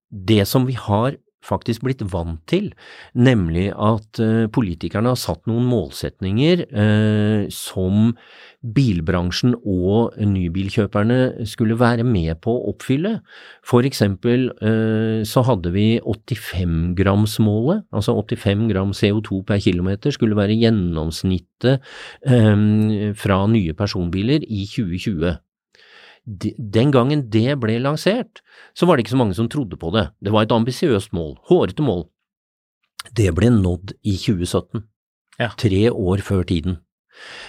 [0.10, 2.70] det som vi har faktisk blitt vant til,
[3.16, 8.14] nemlig at uh, politikerne har satt noen målsetninger uh, som
[8.60, 13.18] bilbransjen og nybilkjøperne skulle være med på å oppfylle.
[13.66, 20.60] For eksempel uh, så hadde vi 85-gramsmålet, altså 85 gram CO2 per kilometer skulle være
[20.60, 21.80] gjennomsnittet
[22.28, 25.40] um, fra nye personbiler i 2020
[26.26, 28.44] den gangen det ble lansert,
[28.78, 30.10] så var det ikke så mange som trodde på det.
[30.24, 32.08] Det var et ambisiøst mål, hårete mål.
[33.16, 34.84] Det ble nådd i 2017,
[35.40, 35.52] ja.
[35.58, 36.80] tre år før tiden.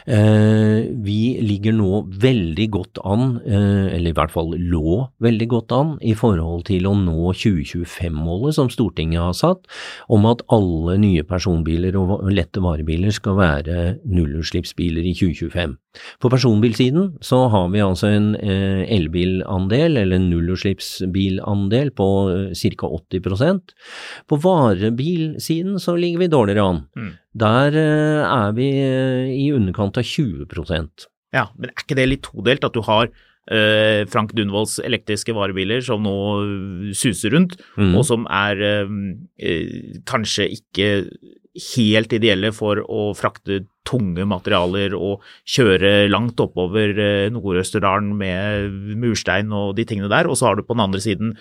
[0.06, 5.74] Eh, vi ligger nå veldig godt an, eh, eller i hvert fall lå veldig godt
[5.76, 9.68] an, i forhold til å nå 2025-målet som Stortinget har satt,
[10.08, 15.76] om at alle nye personbiler og lette varebiler skal være nullutslippsbiler i 2025.
[16.22, 22.08] På personbilsiden så har vi altså en eh, elbilandel, eller nullutslippsbilandel, på
[22.54, 22.90] ca.
[22.90, 23.74] 80%
[24.28, 26.84] På varebilsiden så ligger vi dårligere an.
[26.96, 27.10] Mm.
[27.38, 32.24] Der eh, er vi eh, i underkant av 20% Ja, men er ikke det litt
[32.26, 36.14] todelt at du har uh, Frank Dunvolds elektriske varebiler som nå
[36.90, 37.94] suser rundt, mm.
[37.94, 38.58] og som er
[40.10, 40.88] kanskje ikke
[41.70, 46.94] helt ideelle for å frakte tunge materialer og kjøre langt oppover
[47.30, 50.26] Nord-Østerdalen med murstein og de tingene der.
[50.30, 51.34] Og så har du på den andre siden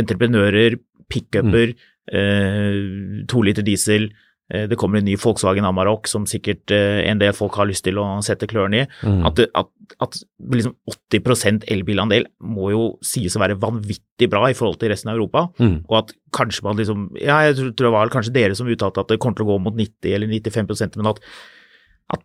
[0.00, 0.76] entreprenører,
[1.12, 1.86] pickuper, mm.
[2.20, 4.28] eh, to liter diesel, Eh,
[4.70, 8.00] det kommer en ny Volkswagen Amarok som sikkert eh, en del folk har lyst til
[8.02, 8.88] å sette klørne i.
[9.06, 9.22] Mm.
[9.28, 9.70] At, at,
[10.02, 10.18] at
[10.56, 15.18] liksom 80% elbilandel må jo sies å være vanvittig bra i forhold til resten av
[15.18, 15.46] Europa.
[15.62, 15.78] Mm.
[15.86, 19.10] Og at kanskje man liksom Ja, jeg tror det var kanskje dere som uttalte at
[19.10, 21.18] det kommer til å gå mot 90 eller 95% men at,
[22.14, 22.22] at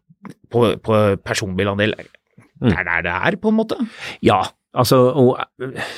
[0.54, 2.70] på, på personbilandel mm.
[2.70, 3.80] det er der det er, på en måte?
[4.26, 4.44] Ja,
[4.76, 4.98] Altså,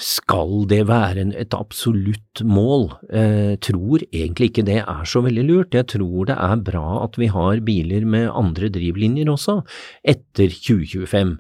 [0.03, 2.91] skal det være et absolutt mål?
[3.09, 5.73] Eh, tror egentlig ikke det er så veldig lurt.
[5.73, 9.63] Jeg tror det er bra at vi har biler med andre drivlinjer også,
[10.05, 11.33] etter 2025.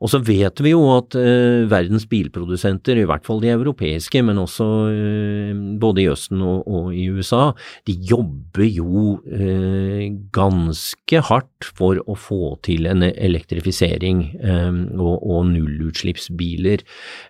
[0.00, 4.42] Og så vet vi jo at eh, verdens bilprodusenter, i hvert fall de europeiske, men
[4.42, 7.52] også eh, både i Østen og, i USA,
[7.86, 16.79] de jobber jo eh, ganske hardt for å få til en elektrifisering og nullutslippsbiler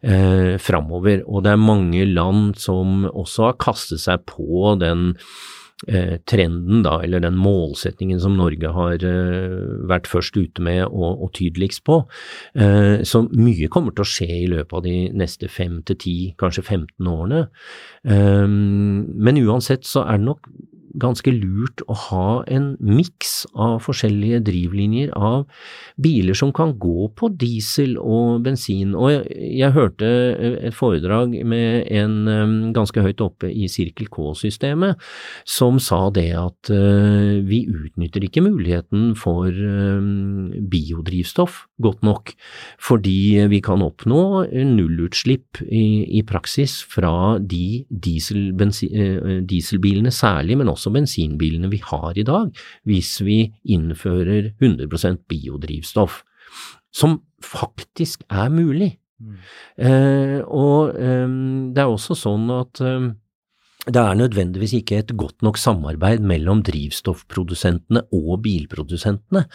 [0.02, 1.24] eh, framover.
[1.26, 5.14] Og det er mange land som også har kastet seg på den
[5.88, 9.60] eh, trenden, da, eller den målsetningen som Norge har eh,
[9.90, 12.02] vært først ute med og, og tydeligst på.
[12.54, 16.18] Eh, så mye kommer til å skje i løpet av de neste fem til ti,
[16.40, 17.46] kanskje 15 årene.
[18.00, 20.46] Men uansett så er det nok
[20.98, 25.46] ganske lurt å ha en miks av forskjellige drivlinjer av
[26.00, 28.94] biler som kan gå på diesel og bensin.
[28.98, 30.08] Og jeg, jeg hørte
[30.70, 35.00] et foredrag med en um, ganske høyt oppe i Sirkel K-systemet
[35.48, 42.34] som sa det at uh, vi utnytter ikke muligheten for um, biodrivstoff godt nok,
[42.82, 50.58] fordi vi kan oppnå nullutslipp i, i praksis fra de diesel, bensin, uh, dieselbilene særlig,
[50.60, 52.50] men også også bensinbilene vi har i dag,
[52.88, 56.22] hvis vi innfører 100% biodrivstoff,
[56.90, 58.96] som faktisk er mulig.
[59.20, 59.40] Mm.
[59.76, 61.26] Eh, og eh,
[61.76, 63.10] det er også sånn at eh,
[63.88, 69.46] det er nødvendigvis ikke et godt nok samarbeid mellom drivstoffprodusentene og bilprodusentene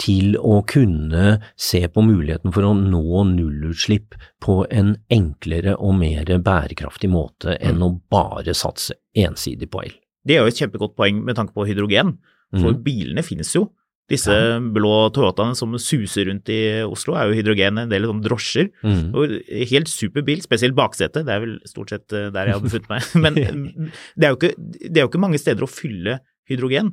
[0.00, 6.34] til å kunne se på muligheten for å nå nullutslipp på en enklere og mer
[6.44, 7.86] bærekraftig måte enn mm.
[7.88, 9.96] å bare satse ensidig på el.
[10.26, 12.16] Det er jo et kjempegodt poeng med tanke på hydrogen,
[12.52, 12.82] for mm.
[12.84, 13.68] bilene finnes jo.
[14.10, 14.56] Disse ja.
[14.74, 18.68] blå Toyotaene som suser rundt i Oslo, er jo hydrogen, en del sånn drosjer.
[18.84, 19.04] Mm.
[19.16, 19.36] Og
[19.70, 22.90] helt super bil, spesielt baksetet, det er vel stort sett eh, der jeg har befunnet
[22.90, 23.08] meg.
[23.24, 23.38] Men
[24.18, 26.18] det er, ikke, det er, jo ikke, mange steder å fylle
[26.50, 26.92] hydrogen.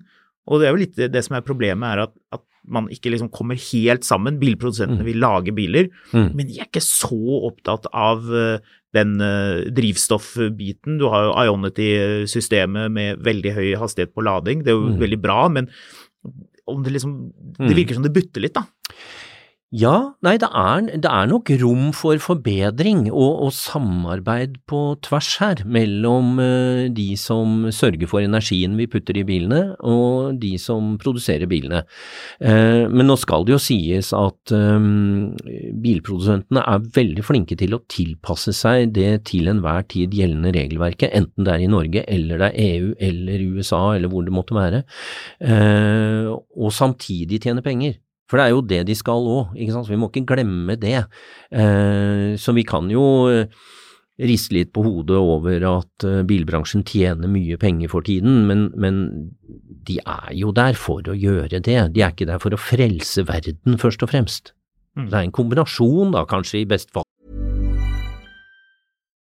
[0.49, 3.31] Og det er jo litt det som er problemet, er at, at man ikke liksom
[3.33, 4.39] kommer helt sammen.
[4.41, 5.07] Bilprodusentene mm.
[5.07, 6.29] vil lage biler, mm.
[6.35, 7.19] men de er ikke så
[7.49, 8.59] opptatt av uh,
[8.97, 10.99] den uh, drivstoffbiten.
[11.01, 14.65] Du har jo Ionity-systemet med veldig høy hastighet på lading.
[14.65, 14.99] Det er jo mm.
[15.05, 15.69] veldig bra, men
[16.69, 17.13] om det liksom
[17.57, 17.75] Det mm.
[17.77, 18.67] virker som det butter litt, da.
[19.69, 25.27] Ja, nei, det er, det er, nok rom for forbedring og, og samarbeid på tvers
[25.37, 30.95] her, mellom uh, de som sørger for energien vi putter i bilene, og de som
[30.97, 31.83] produserer bilene.
[32.41, 35.37] Uh, men nå skal det jo sies at um,
[35.85, 41.45] bilprodusentene er veldig flinke til å tilpasse seg det til enhver tid gjeldende regelverket, enten
[41.45, 44.85] det er i Norge eller det er EU eller USA eller hvor det måtte være,
[46.57, 47.99] og samtidig tjene penger.
[48.29, 50.77] For det er jo det de skal òg, ikke sant, så vi må ikke glemme
[50.77, 51.01] det.
[51.49, 53.03] Eh, så vi kan jo
[54.19, 59.03] riste litt på hodet over at uh, bilbransjen tjener mye penger for tiden, men, men,
[59.89, 61.77] de er jo der for å gjøre det.
[61.95, 64.51] De er ikke der for å frelse verden, først og fremst.
[64.99, 65.07] Mm.
[65.07, 67.07] Det er en kombinasjon, da, kanskje, i best fall.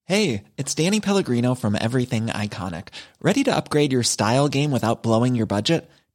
[0.07, 2.95] Hey, it's Danny Pellegrino from Everything Iconic.
[3.21, 5.83] Ready to upgrade your style game without blowing your budget?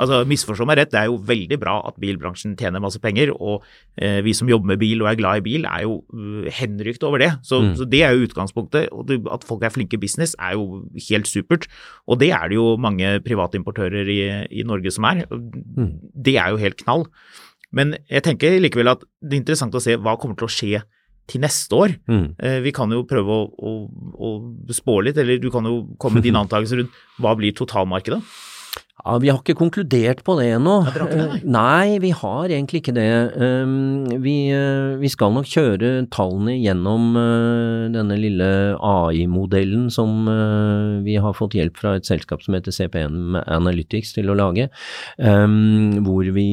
[0.00, 3.66] Altså, Misforstå meg rett, det er jo veldig bra at bilbransjen tjener masse penger, og
[4.00, 7.04] eh, vi som jobber med bil og er glad i bil, er jo uh, henrykt
[7.06, 7.30] over det.
[7.46, 7.74] Så, mm.
[7.80, 8.88] så, det er jo utgangspunktet.
[8.94, 11.68] og At folk er flinke i business er jo helt supert.
[12.08, 14.20] Og det er det jo mange privatimportører i,
[14.62, 15.26] i Norge som er.
[15.30, 15.92] Mm.
[16.14, 17.06] Det er jo helt knall.
[17.76, 20.80] Men jeg tenker likevel at det er interessant å se hva kommer til å skje
[21.30, 21.94] til neste år.
[22.10, 22.26] Mm.
[22.42, 24.30] Eh, vi kan jo prøve å, å, å
[24.74, 28.20] spå litt, eller du kan jo komme med dine antakelser rundt hva blir totalmarkedet?
[29.04, 30.74] Ja, Vi har ikke konkludert på det ennå.
[31.44, 33.06] Nei, vi har egentlig ikke det.
[33.40, 41.00] Ehm, vi, eh, vi skal nok kjøre tallene gjennom eh, denne lille AI-modellen som eh,
[41.06, 44.68] vi har fått hjelp fra et selskap som heter CPN Analytics til å lage,
[45.18, 46.48] ehm, hvor vi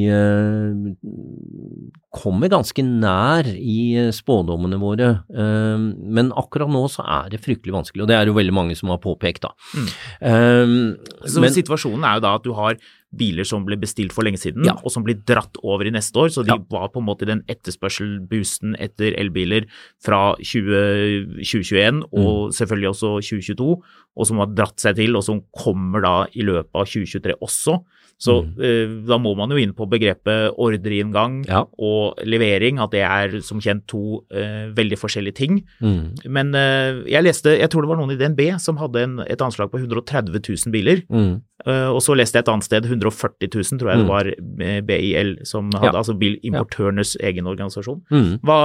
[2.17, 5.12] kommer ganske nær i spådommene våre.
[5.36, 8.77] Ehm, men akkurat nå så er det fryktelig vanskelig, og det er jo veldig mange
[8.77, 9.51] som har påpekt, da.
[9.75, 10.95] Mm.
[11.27, 12.78] Så men, situasjonen er jo da at du har
[13.17, 14.75] biler som ble bestilt for lenge siden, ja.
[14.82, 16.32] og som blir dratt over i neste år.
[16.34, 16.60] Så de ja.
[16.71, 19.67] var på en måte den etterspørselboosten etter elbiler
[20.03, 22.58] fra 20, 2021 og mm.
[22.60, 23.69] selvfølgelig også 2022,
[24.17, 27.80] og som har dratt seg til, og som kommer da i løpet av 2023 også.
[28.17, 28.53] Så mm.
[28.65, 31.62] eh, da må man jo inn på begrepet ordreinngang ja.
[31.77, 35.60] og levering, at det er som kjent to eh, veldig forskjellige ting.
[35.77, 36.25] Mm.
[36.34, 39.43] Men eh, jeg leste, jeg tror det var noen i DNB som hadde en, et
[39.45, 41.06] anslag på 130 000 biler.
[41.13, 41.38] Mm.
[41.67, 44.11] Eh, og så leste jeg et annet sted 140 000, tror jeg det mm.
[44.11, 46.01] var eh, BIL som hadde, ja.
[46.01, 47.27] altså bilimportørenes ja.
[47.29, 48.01] egen organisasjon.
[48.11, 48.29] Mm.
[48.45, 48.59] Hva,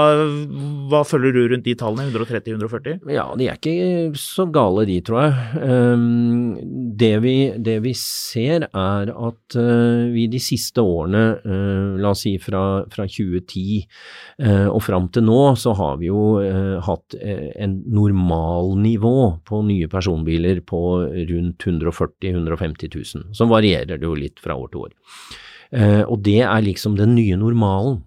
[0.91, 3.03] hva, følger du rundt de tallene, 130-140?
[3.13, 5.63] Ja, de er ikke så gale de, tror jeg.
[5.63, 6.57] Um,
[6.99, 12.25] det, vi, det vi ser er at uh, vi de siste årene, uh, la oss
[12.27, 13.81] si fra, fra 2010
[14.45, 16.23] uh, og fram til nå, så har vi jo
[16.83, 23.35] hatt en normalnivå på nye personbiler på rundt 140 000-150 000.
[23.37, 24.93] Så varierer det jo litt fra år til år.
[26.07, 28.03] og det er liksom den nye normalen.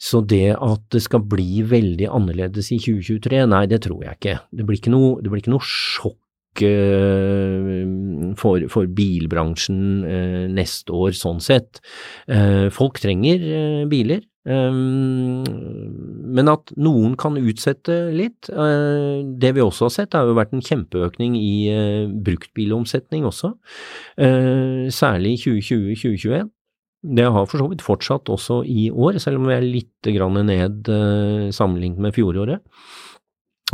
[0.00, 4.36] Så det at det skal bli veldig annerledes i 2023, nei, det tror jeg ikke.
[4.50, 6.18] Det blir ikke noe, blir ikke noe sjokk
[6.58, 11.80] Eh, for, for, bilbransjen eh, neste år, sånn sett.
[12.28, 14.24] Eh, folk trenger biler.
[16.30, 18.48] Men at noen kan utsette litt.
[18.48, 21.68] Det vi også har sett, har jo vært en kjempeøkning i
[22.24, 23.52] bruktbilomsetning også,
[24.16, 26.48] særlig i 2020-2021.
[27.00, 30.84] Det har for så vidt fortsatt også i år, selv om vi er litt ned
[31.56, 32.60] sammenlignet med fjoråret.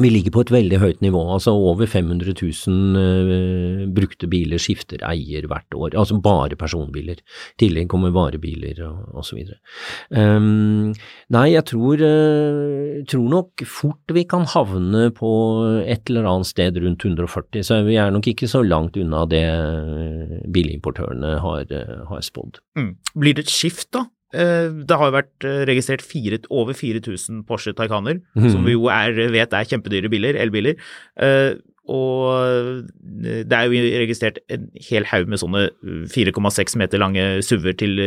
[0.03, 5.01] Vi ligger på et veldig høyt nivå, altså over 500 000 uh, brukte biler skifter
[5.09, 7.23] eier hvert år, altså bare personbiler.
[7.57, 9.41] I tillegg kommer varebiler og osv.
[10.11, 10.93] Um,
[11.33, 15.31] nei, jeg tror, uh, tror, nok fort vi kan havne på
[15.81, 19.47] et eller annet sted rundt 140, så vi er nok ikke så langt unna det
[19.49, 21.73] uh, bilimportørene har,
[22.11, 22.61] har spådd.
[22.77, 22.93] Mm.
[23.17, 24.07] Blir det et skift, da?
[24.37, 28.51] Eh, det har vært eh, registrert fire, over 4000 Porsche Taycaner, mm.
[28.53, 30.77] som vi jo er, vet er kjempedyre biler, elbiler.
[31.87, 32.87] Eh, og
[33.23, 35.63] det er jo registrert en hel haug med sånne
[36.13, 38.03] 4,6 meter lange SUV-er til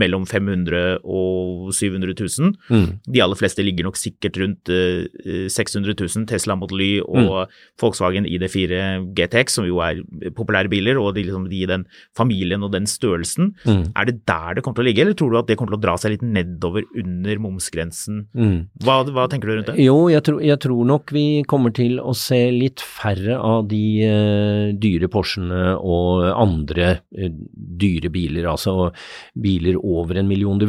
[0.00, 2.54] mellom 500 og 700 000.
[2.72, 2.88] Mm.
[3.04, 6.26] De aller fleste ligger nok sikkert rundt 600 000.
[6.28, 7.56] Tesla Model Y og mm.
[7.80, 8.80] Volkswagen ID4
[9.16, 10.02] GTX, som jo er
[10.36, 11.86] populære biler, og de, liksom, de i den
[12.16, 13.52] familien og den størrelsen.
[13.64, 13.84] Mm.
[13.94, 15.80] Er det der det kommer til å ligge, eller tror du at det kommer til
[15.80, 18.24] å dra seg litt nedover under momsgrensen?
[18.32, 18.58] Mm.
[18.84, 19.78] Hva, hva, tenker du rundt det?
[19.84, 23.66] Jo, jeg tror, jeg tror nok vi kommer til å se litt færre færre av
[23.68, 28.90] de uh, dyre Porschene og andre uh, dyre biler, altså
[29.38, 30.60] biler over en million.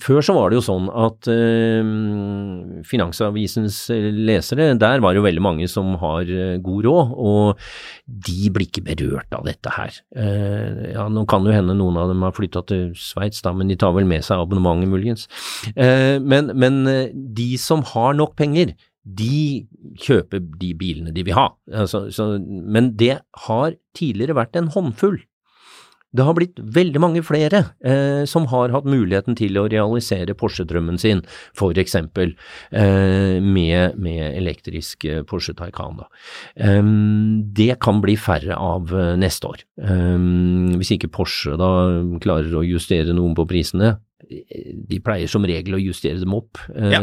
[0.00, 5.44] Før så var det jo sånn at uh, Finansavisens lesere, der var det jo veldig
[5.44, 6.28] mange som har
[6.62, 7.60] god råd, og
[8.06, 9.94] de blir ikke berørt av dette her.
[10.14, 13.94] ja, Nå kan jo hende noen av dem har flytta til Sveits, men de tar
[13.96, 15.26] vel med seg abonnementet, muligens.
[15.76, 16.80] men, men
[17.12, 18.74] de som har nok penger,
[19.04, 19.66] de
[20.00, 21.48] kjøper de bilene de vil ha.
[21.72, 25.20] Altså, så, men det har tidligere vært en håndfull.
[26.10, 30.98] Det har blitt veldig mange flere eh, som har hatt muligheten til å realisere Porsche-drømmen
[30.98, 31.22] sin,
[31.54, 32.32] for eksempel
[32.74, 36.02] eh, med, med, elektrisk eh, Porsche Taycan.
[36.58, 36.82] Eh,
[37.60, 39.62] det kan bli færre av uh, neste år.
[39.78, 41.70] Um, hvis ikke Porsche da
[42.22, 43.94] klarer å justere noen på prisene,
[44.28, 46.60] de pleier som regel å justere dem opp.
[46.70, 47.00] Ja.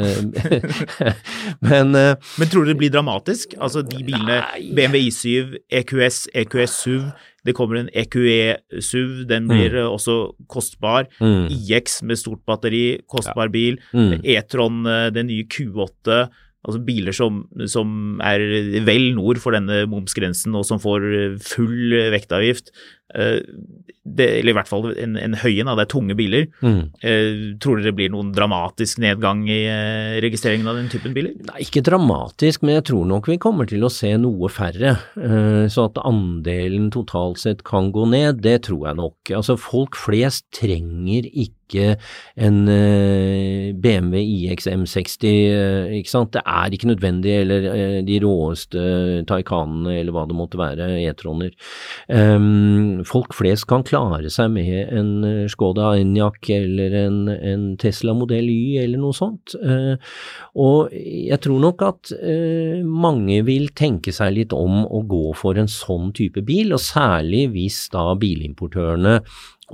[1.68, 3.55] men, uh, men tror du det blir dramatisk?
[3.57, 4.70] Altså de bilene nei.
[4.78, 7.05] BMW I7, EQS, EQS SUV,
[7.47, 9.86] det kommer en EQE SUV, den blir mm.
[9.93, 10.18] også
[10.51, 11.07] kostbar.
[11.24, 11.47] Mm.
[11.53, 13.53] IX med stort batteri, kostbar ja.
[13.53, 13.80] bil.
[13.93, 14.20] Mm.
[14.36, 16.28] E-tron, eh, den nye Q8
[16.68, 18.41] Altså biler som, som, er
[18.84, 21.05] vel nord for denne momsgrensen, og som får
[21.39, 22.74] full vektavgift.
[23.16, 23.39] Eh,
[24.08, 26.47] det, eller i hvert fall en, en høyen, det er tunge biler.
[26.64, 26.80] Mm.
[27.03, 31.36] Eh, tror dere det blir noen dramatisk nedgang i eh, registreringen av den typen biler?
[31.49, 34.95] Nei, ikke dramatisk, men jeg tror nok vi kommer til å se noe færre.
[35.72, 39.36] Så at andelen totalt sett kan gå ned, det tror jeg nok.
[39.36, 41.97] Altså folk flest trenger ikke ikke
[42.39, 46.34] en uh, BMW iX M60, uh, ikke sant.
[46.34, 51.51] Det er ikke nødvendig, eller de råeste Taycanene, eller hva det måtte være, E-troner.
[52.08, 55.12] Um, folk flest kan klare seg med en
[55.52, 59.54] Skoda Enyaq eller en, en, Tesla modell Y, eller noe sånt.
[60.58, 62.14] og jeg tror nok at
[62.84, 67.48] mange vil tenke seg litt om å gå for en sånn type bil, og særlig
[67.54, 69.20] hvis da bilimportørene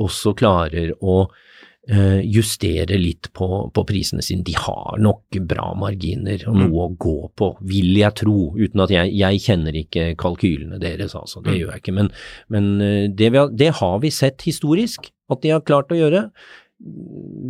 [0.03, 1.52] også klarer å Eh,
[1.83, 4.45] justere litt på, på, prisene sine.
[4.47, 6.77] De har nok bra marginer og noe mm.
[6.79, 11.41] å gå på, vil jeg tro, uten at jeg, jeg kjenner ikke kalkylene deres, altså.
[11.43, 11.57] Det mm.
[11.59, 11.95] gjør jeg ikke.
[11.99, 12.11] Men,
[12.55, 16.29] men eh, det, vi, det har vi sett historisk at de har klart å gjøre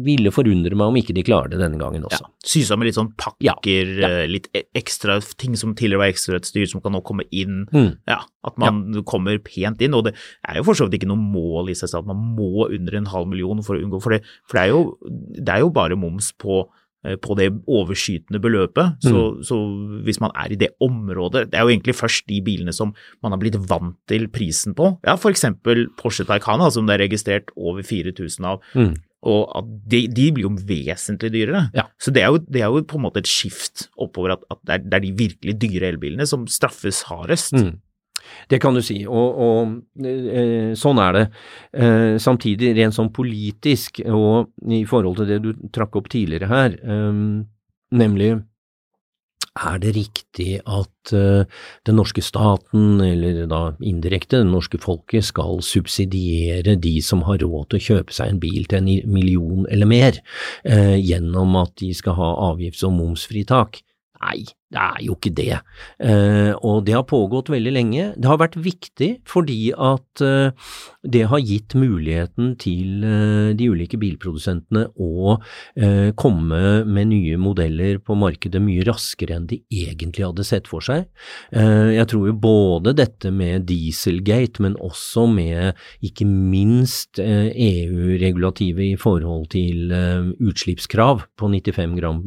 [0.04, 2.22] ville forundre meg om ikke de klarer det denne gangen også.
[2.28, 3.56] Ja, Sy av med litt sånn pakker, ja,
[4.04, 4.10] ja.
[4.10, 7.64] Eh, litt e- ekstra ting som tidligere var ekstrautstyr som kan nå komme inn.
[7.74, 7.96] Mm.
[8.10, 9.96] Ja, At man kommer pent inn.
[9.98, 10.14] Og det
[10.46, 13.00] er jo for så vidt ikke noe mål i seg selv at man må under
[13.00, 15.72] en halv million for å unngå, for det, for det, er, jo, det er jo
[15.74, 16.60] bare moms på
[17.08, 19.00] eh, på det overskytende beløpet.
[19.08, 19.40] Så, mm.
[19.48, 19.58] så,
[20.06, 23.34] hvis man er i det området Det er jo egentlig først de bilene som man
[23.34, 24.94] har blitt vant til prisen på.
[25.08, 25.48] Ja, f.eks.
[25.98, 28.62] Porsche Taycana, som det er registrert over 4000 av.
[28.78, 28.94] Mm.
[29.24, 31.68] Og at de, de, blir jo vesentlig dyrere.
[31.76, 31.88] Ja.
[32.02, 34.60] Så det er, jo, det er, jo, på en måte et skift oppover at, at
[34.62, 37.56] det, er, det, er, de virkelig dyre elbilene som straffes hardest.
[37.56, 37.78] Mm.
[38.50, 41.24] Det kan du si, og, og eh, sånn er det.
[41.76, 46.78] Eh, samtidig, rent sånn politisk, og i forhold til det du trakk opp tidligere her,
[46.82, 47.22] eh,
[48.00, 48.32] nemlig
[49.54, 51.46] er det riktig at uh,
[51.86, 57.70] den norske staten, eller da indirekte det norske folket, skal subsidiere de som har råd
[57.70, 60.20] til å kjøpe seg en bil til en million eller mer,
[60.66, 63.84] uh, gjennom at de skal ha avgifts- og momsfritak?
[64.24, 65.60] Nei, det er jo ikke det.
[66.02, 68.08] Eh, og det har pågått veldig lenge.
[68.18, 70.52] Det har vært viktig fordi at eh,
[71.04, 75.38] det har gitt muligheten til eh, de ulike bilprodusentene å
[76.20, 81.06] komme med nye modeller på markedet mye raskere enn de egentlig hadde sett for seg.
[81.56, 88.94] Eh, jeg tror jo både dette med Dieselgate, men også med ikke minst EU-regulativet e
[88.94, 89.94] i forhold til
[90.44, 92.22] utslippskrav på 95 gram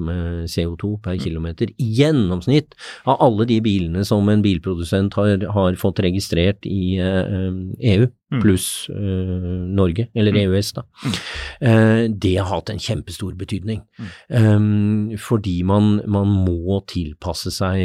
[0.50, 1.72] CO2 per kilometer.
[1.76, 2.74] Gjennom gjennomsnitt
[3.04, 8.42] av alle de bilene som en bilprodusent har, har fått registrert i EU, eh, mm.
[8.42, 10.40] pluss uh, Norge, eller mm.
[10.44, 10.84] EØS, da.
[11.04, 11.16] Mm.
[11.62, 13.82] Uh, det har hatt en kjempestor betydning.
[14.28, 17.80] Um, fordi man, man, må tilpasse seg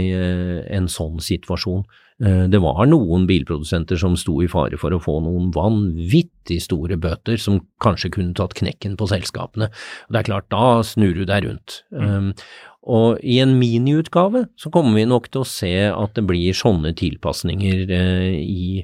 [0.72, 1.86] en sånn situasjon.
[2.22, 7.40] Det var noen bilprodusenter som sto i fare for å få noen vanvittig store bøter
[7.42, 9.72] som kanskje kunne tatt knekken på selskapene.
[10.06, 11.80] Og det er klart, da snur du deg rundt.
[11.90, 12.36] Um,
[12.82, 16.96] og i en miniutgave så kommer vi nok til å se at det blir sånne
[16.98, 18.82] tilpasninger eh, i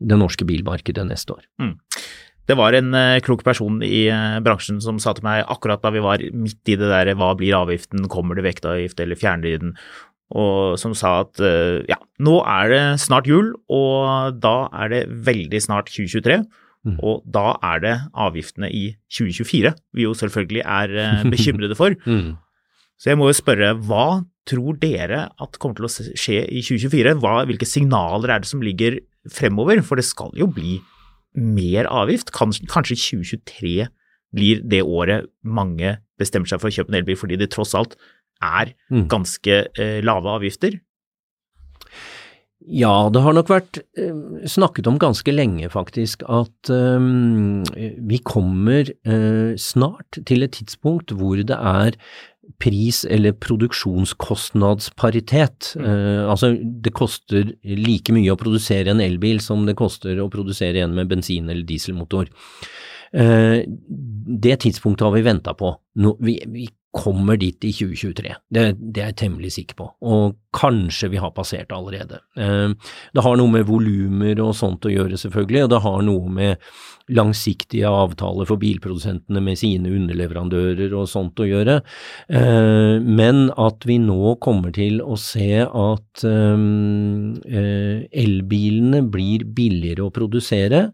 [0.00, 1.46] det norske bilmarkedet neste år.
[1.60, 1.78] Mm.
[2.50, 5.92] Det var en uh, klok person i uh, bransjen som sa til meg akkurat da
[5.94, 9.60] vi var midt i det der hva blir avgiften, kommer det vektavgift eller fjerner de
[9.64, 9.76] den,
[10.30, 11.40] og som sa at
[11.90, 16.36] ja, nå er det snart jul, og da er det veldig snart 2023.
[16.86, 17.00] Mm.
[17.02, 20.94] Og da er det avgiftene i 2024 vi jo selvfølgelig er
[21.34, 21.98] bekymrede for.
[22.06, 22.30] mm.
[23.00, 27.16] Så jeg må jo spørre, hva tror dere at kommer til å skje i 2024?
[27.22, 28.98] Hva, hvilke signaler er det som ligger
[29.32, 29.80] fremover?
[29.86, 30.76] For det skal jo bli
[31.40, 32.34] mer avgift.
[32.36, 33.88] Kanskje 2023
[34.36, 37.96] blir det året mange bestemmer seg for å kjøpe en elbil fordi det tross alt
[38.44, 39.06] er mm.
[39.10, 40.76] ganske eh, lave avgifter?
[42.60, 44.12] Ja, det har nok vært eh,
[44.48, 47.06] snakket om ganske lenge, faktisk, at eh,
[48.12, 51.96] vi kommer eh, snart til et tidspunkt hvor det er
[52.60, 55.74] pris- eller produksjonskostnadsparitet.
[55.76, 55.86] Mm.
[55.86, 60.78] Uh, altså, det koster like mye å produsere en elbil som det koster å produsere
[60.84, 62.26] en med bensin- eller dieselmotor.
[63.16, 63.58] Uh,
[64.40, 65.68] det tidspunktet har vi venta på.
[66.00, 68.34] Nå, vi, vi, kommer dit i 2023.
[68.50, 72.18] Det, det, er jeg temmelig sikker på, og kanskje vi har passert allerede.
[72.34, 72.72] Eh,
[73.14, 76.72] det har noe med volumer og sånt å gjøre, selvfølgelig, og det har noe med
[77.10, 81.80] langsiktige avtaler for bilprodusentene med sine underleverandører og sånt å gjøre.
[82.26, 90.14] Eh, men at vi nå kommer til å se at eh, elbilene blir billigere å
[90.14, 90.88] produsere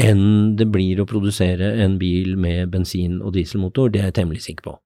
[0.00, 4.44] enn det blir å produsere en bil med bensin- og dieselmotor, det er jeg temmelig
[4.46, 4.76] sikker på.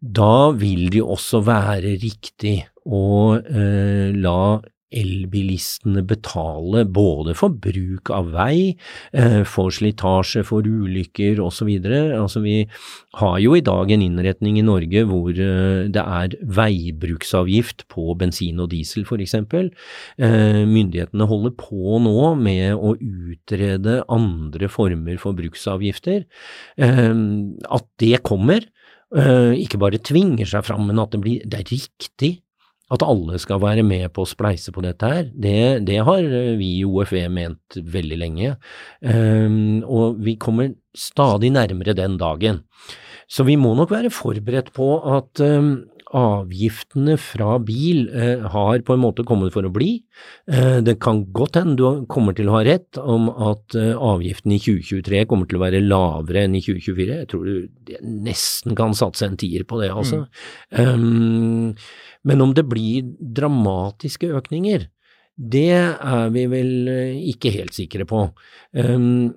[0.00, 4.60] Da vil det jo også være riktig å eh, la
[4.94, 8.76] elbilistene betale både for bruk av vei,
[9.12, 11.70] eh, for slitasje, for ulykker osv.
[12.14, 12.56] Altså vi
[13.20, 18.60] har jo i dag en innretning i Norge hvor eh, det er veibruksavgift på bensin
[18.62, 19.34] og diesel f.eks.
[19.34, 26.24] Eh, myndighetene holder på nå med å utrede andre former for bruksavgifter.
[26.74, 28.64] At det kommer,
[29.14, 32.30] ikke bare tvinger seg fram, men at det, blir, det er riktig
[32.92, 36.52] at alle skal være med på å spleise på dette her, det, det har eh,
[36.60, 38.54] vi i OFE ment veldig lenge,
[39.00, 42.62] um, og vi kommer stadig nærmere den dagen.
[43.30, 45.78] Så vi må nok være forberedt på at um,
[46.14, 49.96] avgiftene fra bil eh, har på en måte kommet for å bli.
[50.50, 54.54] Eh, det kan godt hende du kommer til å ha rett om at eh, avgiften
[54.54, 57.20] i 2023 kommer til å være lavere enn i 2024.
[57.24, 60.24] Jeg tror du nesten kan satse en tier på det, altså.
[60.74, 60.90] Mm.
[60.94, 61.70] Um,
[62.24, 64.88] men om det blir dramatiske økninger,
[65.34, 68.28] det er vi vel eh, ikke helt sikre på.
[68.78, 69.34] Um,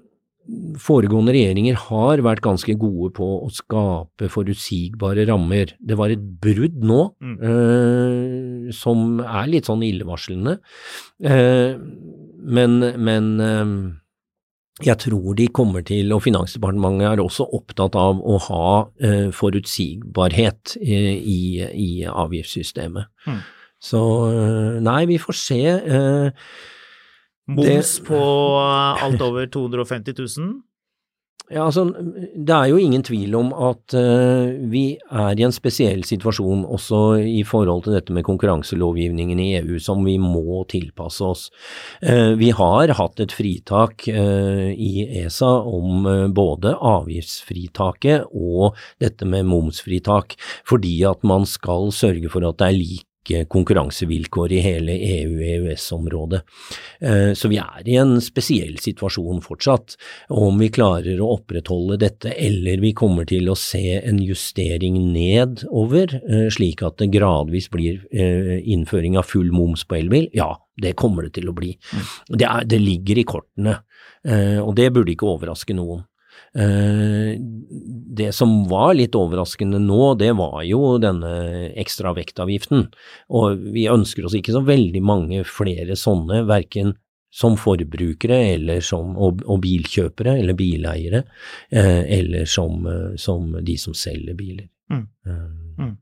[0.82, 5.74] foregående regjeringer har vært ganske gode på å skape forutsigbare rammer.
[5.80, 7.38] Det var et brudd nå mm.
[7.52, 10.58] eh, som er litt sånn illevarslende,
[11.24, 11.78] eh,
[12.48, 13.74] men, men eh,
[14.86, 18.72] jeg tror de kommer til, og Finansdepartementet er også opptatt av å ha
[19.02, 20.98] eh, forutsigbarhet i,
[21.66, 23.10] i avgiftssystemet.
[23.26, 23.40] Mm.
[23.82, 25.62] Så eh, nei, vi får se.
[25.74, 26.52] Eh,
[27.48, 28.20] Moms på
[29.00, 30.56] alt over 250 000?
[31.48, 31.86] Ja, altså,
[32.36, 37.22] Det er jo ingen tvil om at uh, vi er i en spesiell situasjon også
[37.24, 41.46] i forhold til dette med konkurranselovgivningen i EU som vi må tilpasse oss.
[42.04, 46.04] Uh, vi har hatt et fritak uh, i ESA om
[46.36, 50.36] både avgiftsfritaket og dette med momsfritak,
[50.68, 56.42] fordi at man skal sørge for at det er lik like konkurransevilkår i hele EU-EØS-området.
[57.00, 59.98] Eh, så vi er i en spesiell situasjon fortsatt.
[60.30, 66.22] Om vi klarer å opprettholde dette, eller vi kommer til å se en justering nedover,
[66.30, 70.96] eh, slik at det gradvis blir eh, innføring av full moms på elbil, ja, det
[70.96, 71.76] kommer det til å bli.
[72.30, 73.80] Det, er, det ligger i kortene,
[74.62, 76.04] og det burde ikke overraske noen.
[76.56, 77.36] Eh,
[78.18, 81.34] det som var litt overraskende nå, det var jo denne
[81.78, 82.88] ekstra vektavgiften.
[83.30, 86.96] Og vi ønsker oss ikke så veldig mange flere sånne, verken
[87.34, 91.24] som forbrukere eller som, og, og bilkjøpere eller bileiere,
[91.70, 94.70] eh, eller som, eh, som, de som selger biler.
[94.90, 95.06] Mm.
[95.78, 95.96] Mm.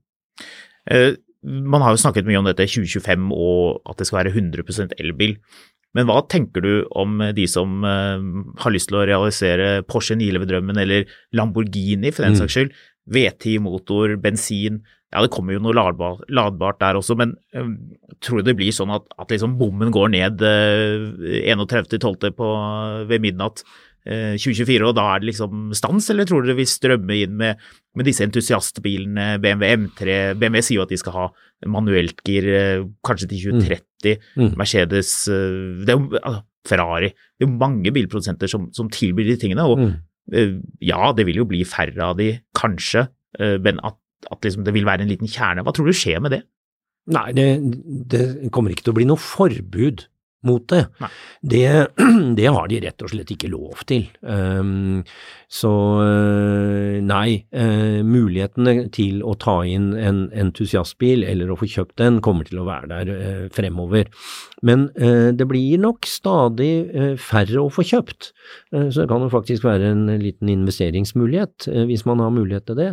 [1.45, 5.37] Man har jo snakket mye om dette 2025 og at det skal være 100% elbil.
[5.95, 8.19] Men hva tenker du om de som uh,
[8.59, 12.41] har lyst til å realisere Porsche 911-drømmen eller Lamborghini for den mm.
[12.41, 12.75] saks skyld?
[13.15, 14.81] V10-motor, bensin.
[15.13, 17.71] Ja, det kommer jo noe ladbart, ladbart der også, men uh,
[18.19, 21.05] tror du det blir sånn at, at liksom bommen går ned uh,
[21.47, 22.33] 31.12.
[23.07, 23.63] ved midnatt
[24.05, 27.61] 2024, og da er det liksom stans, eller tror du vi strømmer inn med,
[27.97, 31.25] med disse entusiastbilene, BMW M3 BMW sier jo at de skal ha
[31.71, 32.45] manuelt gir
[33.05, 34.19] kanskje til 2030.
[34.37, 34.51] Mm.
[34.59, 39.37] Mercedes det er jo, altså, Ferrari Det er jo mange bilprodusenter som, som tilbyr de
[39.41, 39.65] tingene.
[39.65, 40.61] og mm.
[40.85, 43.07] ja, det vil jo bli færre av de, kanskje,
[43.39, 43.97] men at,
[44.31, 45.65] at liksom det vil være en liten kjerne.
[45.65, 46.43] Hva tror du skjer med det?
[47.13, 47.47] Nei, det,
[48.09, 50.07] det kommer ikke til å bli noe forbud
[50.47, 50.85] mot det.
[51.41, 51.87] det.
[52.35, 54.05] Det, har de rett og slett ikke lov til.
[54.21, 55.03] Um,
[55.51, 55.71] så
[56.03, 62.19] eh, nei, uh, mulighetene til å ta inn en entusiastbil eller å få kjøpt den
[62.25, 64.09] kommer til å være der uh, fremover.
[64.65, 66.73] Men uh, det blir nok stadig
[67.21, 68.31] færre å få kjøpt.
[68.91, 72.87] Så det kan jo faktisk være en liten investeringsmulighet hvis man har mulighet til det.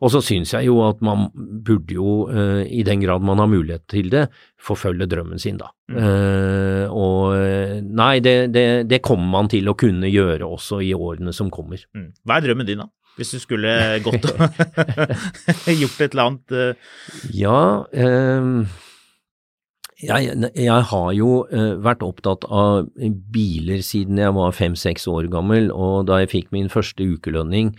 [0.00, 2.28] Og så syns jeg jo at man burde jo,
[2.64, 4.26] i den grad man har mulighet til det,
[4.62, 5.70] forfølge drømmen sin, da.
[5.86, 6.90] Mm.
[6.90, 7.36] og
[7.86, 11.84] nei, det, det, det kommer man til å kunne gjøre også i årene som kommer.
[11.94, 12.08] Mm.
[12.26, 12.90] Hva er drømmen din, da?
[13.16, 13.70] Hvis du skulle
[14.04, 14.42] gått og
[15.80, 16.56] gjort et eller annet?
[16.56, 17.30] Uh...
[17.36, 17.60] Ja,
[17.92, 18.66] um
[19.96, 22.84] jeg, jeg, har jo uh, vært opptatt av
[23.32, 27.70] biler siden jeg var fem–seks år gammel, og da jeg fikk min første ukelønning,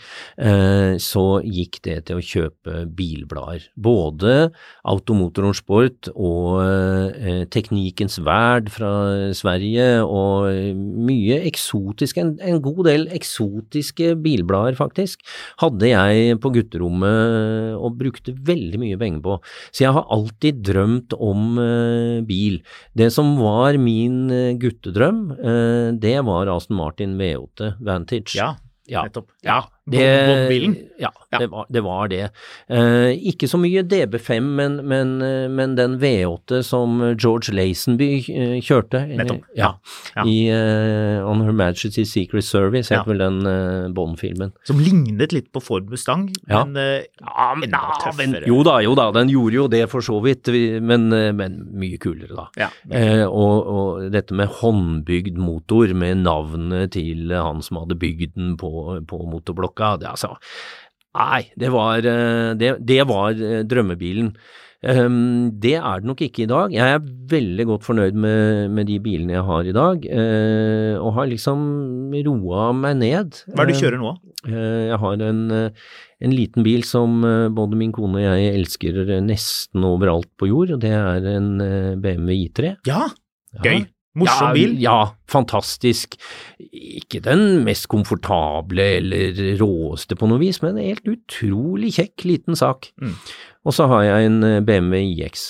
[0.42, 3.68] uh, så gikk det til å kjøpe bilblader.
[3.78, 4.50] Både
[4.90, 8.92] Automotor Sport og uh, Teknikens Verd fra
[9.38, 15.22] Sverige, og mye eksotisk, en, en, god del eksotiske bilblader faktisk,
[15.62, 19.38] hadde jeg på gutterommet og brukte veldig mye penger på.
[19.70, 21.62] Så jeg har alltid drømt om
[22.28, 22.60] bil.
[22.98, 28.38] Det som var min eh, guttedrøm, eh, det var Aston Martin V8 Vantage.
[28.38, 28.54] Ja,
[28.88, 29.32] nettopp.
[29.46, 31.40] Ja, det, ja, ja.
[31.40, 32.30] Det, var, det, var, det.
[32.68, 38.58] Eh, ikke så mye DB5, men, men, eh, men den V8 som George Lazenby eh,
[38.64, 39.06] kjørte.
[39.16, 39.46] Nettopp.
[39.56, 39.70] Ja,
[40.16, 40.26] ja.
[40.28, 44.52] I uh, On Her Majesty's Secret Service, het vel den uh, Bond-filmen.
[44.68, 47.08] Som lignet litt på Ford Mustang, men uh,
[47.64, 48.44] enda tøffere.
[48.50, 50.52] jo da, jo da, den gjorde jo det for så vidt,
[50.84, 51.08] men,
[51.40, 52.68] men mye kulere, da.
[53.28, 58.72] Og, og, dette med håndbygd motor, med navnet til han som hadde bygd den på,
[59.08, 59.98] på motorblokka klokka.
[60.02, 60.36] Det, altså,
[61.18, 64.34] nei, det var, eh, det, det var eh, drømmebilen.
[64.88, 66.72] Um, det er det nok ikke i dag.
[66.72, 71.16] Jeg er veldig godt fornøyd med, med de bilene jeg har i dag, uh, og
[71.16, 73.40] har liksom roa meg ned.
[73.56, 74.14] Hva er det du kjører nå?
[74.46, 77.26] Uh, jeg har en, en, liten bil som
[77.58, 81.56] både min kone og jeg elsker nesten overalt på jord, og det er en
[81.98, 82.78] BMW I3.
[82.88, 83.08] Ja,
[83.58, 83.82] gøy.
[83.82, 83.86] Ja.
[84.18, 84.74] Morsom bil?
[84.82, 86.18] Ja, fantastisk.
[86.72, 92.58] Ikke den mest komfortable eller råeste på noe vis, men en helt utrolig kjekk liten
[92.60, 92.92] sak.
[93.02, 93.16] Mm.
[93.68, 95.48] Og så har jeg en eh, BMW iX.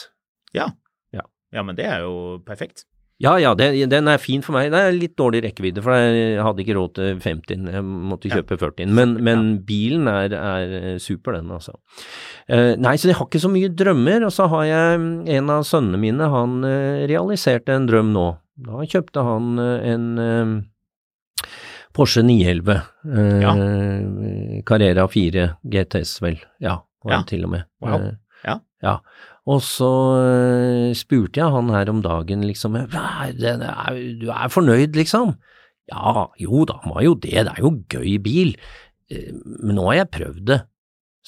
[0.57, 0.71] Ja.
[1.15, 1.25] ja.
[1.53, 2.87] ja men det er jo perfekt.
[3.17, 4.69] Ja, ja, det, den er fin for meg.
[4.69, 8.59] Det er litt dårlig rekkevidde, for jeg hadde ikke råd til 50, jeg måtte kjøpe
[8.61, 8.91] 40.
[8.93, 9.61] Men, men ja.
[9.65, 11.73] bilen er, er, super, den, altså.
[12.45, 14.27] Uh, nei, så jeg har ikke så mye drømmer.
[14.27, 18.27] Og så har jeg en av sønnene mine, han uh, realiserte en drøm nå.
[18.57, 20.05] Da kjøpte han uh, en
[21.97, 22.77] Porsche 911.
[23.41, 23.53] ja.
[24.67, 26.37] Carrera 4 GTS, vel.
[26.61, 27.23] Ja, var ja.
[27.29, 27.65] til og med.
[27.81, 28.11] Wow.
[28.45, 28.59] ja.
[28.85, 28.95] ja.
[29.47, 29.89] Og så
[30.97, 35.37] spurte jeg han her om dagen, liksom, du er fornøyd, liksom?
[35.87, 38.53] Ja, jo da, han var jo det, det er jo gøy bil,
[39.09, 40.59] men nå har jeg prøvd det.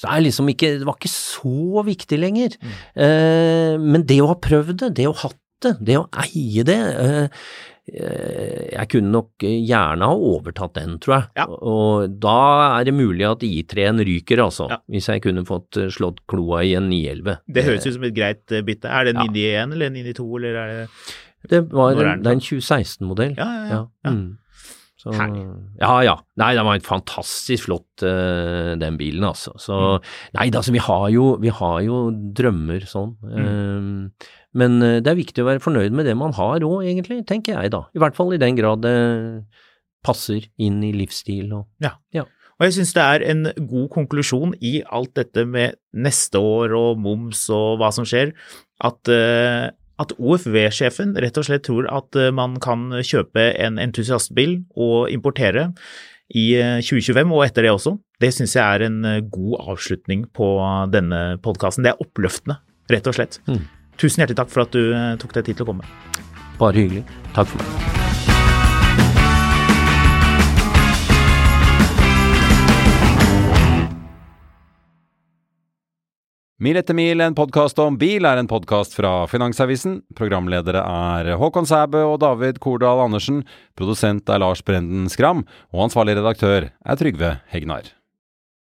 [0.00, 2.56] Så det, liksom ikke, det var ikke så viktig lenger.
[2.56, 2.76] Mm.
[3.04, 6.64] Eh, men det å ha prøvd det, det å ha hatt det, det å eie
[6.66, 6.80] det
[7.90, 11.28] Eh, jeg kunne nok gjerne ha overtatt den, tror jeg.
[11.40, 11.46] Ja.
[11.48, 12.40] Og da
[12.78, 14.68] er det mulig at I3-en ryker, altså.
[14.70, 14.80] Ja.
[14.90, 17.40] Hvis jeg kunne fått eh, slått kloa i en 911.
[17.48, 18.90] Det høres ut som et greit eh, bytte.
[18.90, 19.32] Er det en ja.
[19.32, 20.84] 991 eller en 92, eller er det
[21.50, 23.34] Det var en, det er en 2016-modell.
[23.40, 23.82] Ja, ja, ja.
[24.06, 24.14] ja.
[24.14, 24.38] Mm.
[25.00, 26.14] Så, ja, ja.
[26.36, 29.54] Nei, det var en fantastisk flott, uh, den bilen, altså.
[29.56, 30.10] Så mm.
[30.36, 32.02] Nei, altså, vi har jo, vi har jo
[32.36, 33.14] drømmer sånn.
[33.24, 33.46] Mm.
[33.48, 37.22] Um, men eh, det er viktig å være fornøyd med det man har òg, egentlig,
[37.28, 37.84] tenker jeg da.
[37.94, 38.96] I hvert fall i den grad det
[40.06, 41.96] passer inn i livsstil og Ja.
[42.16, 42.26] ja.
[42.60, 47.00] Og jeg syns det er en god konklusjon i alt dette med neste år og
[47.00, 48.34] moms og hva som skjer,
[48.84, 54.58] at, uh, at OFV-sjefen rett og slett tror at uh, man kan kjøpe en entusiastbil
[54.76, 55.70] og importere
[56.36, 56.52] i
[56.84, 57.96] 2025 og etter det også.
[58.20, 59.00] Det syns jeg er en
[59.32, 60.52] god avslutning på
[60.92, 61.88] denne podkasten.
[61.88, 62.60] Det er oppløftende
[62.92, 63.40] rett og slett.
[63.48, 63.64] Mm.
[63.98, 65.88] Tusen hjertelig takk for at du eh, tok deg tid til å komme.
[66.60, 67.06] Bare hyggelig.
[67.34, 67.90] Takk for meg.
[76.60, 80.02] Mil etter mil, en podkast om bil, er en podkast fra Finansavisen.
[80.12, 83.46] Programledere er Håkon Sæbø og David Kordal Andersen.
[83.80, 85.46] Produsent er Lars Brenden Skram.
[85.72, 87.88] Og ansvarlig redaktør er Trygve Hegnar.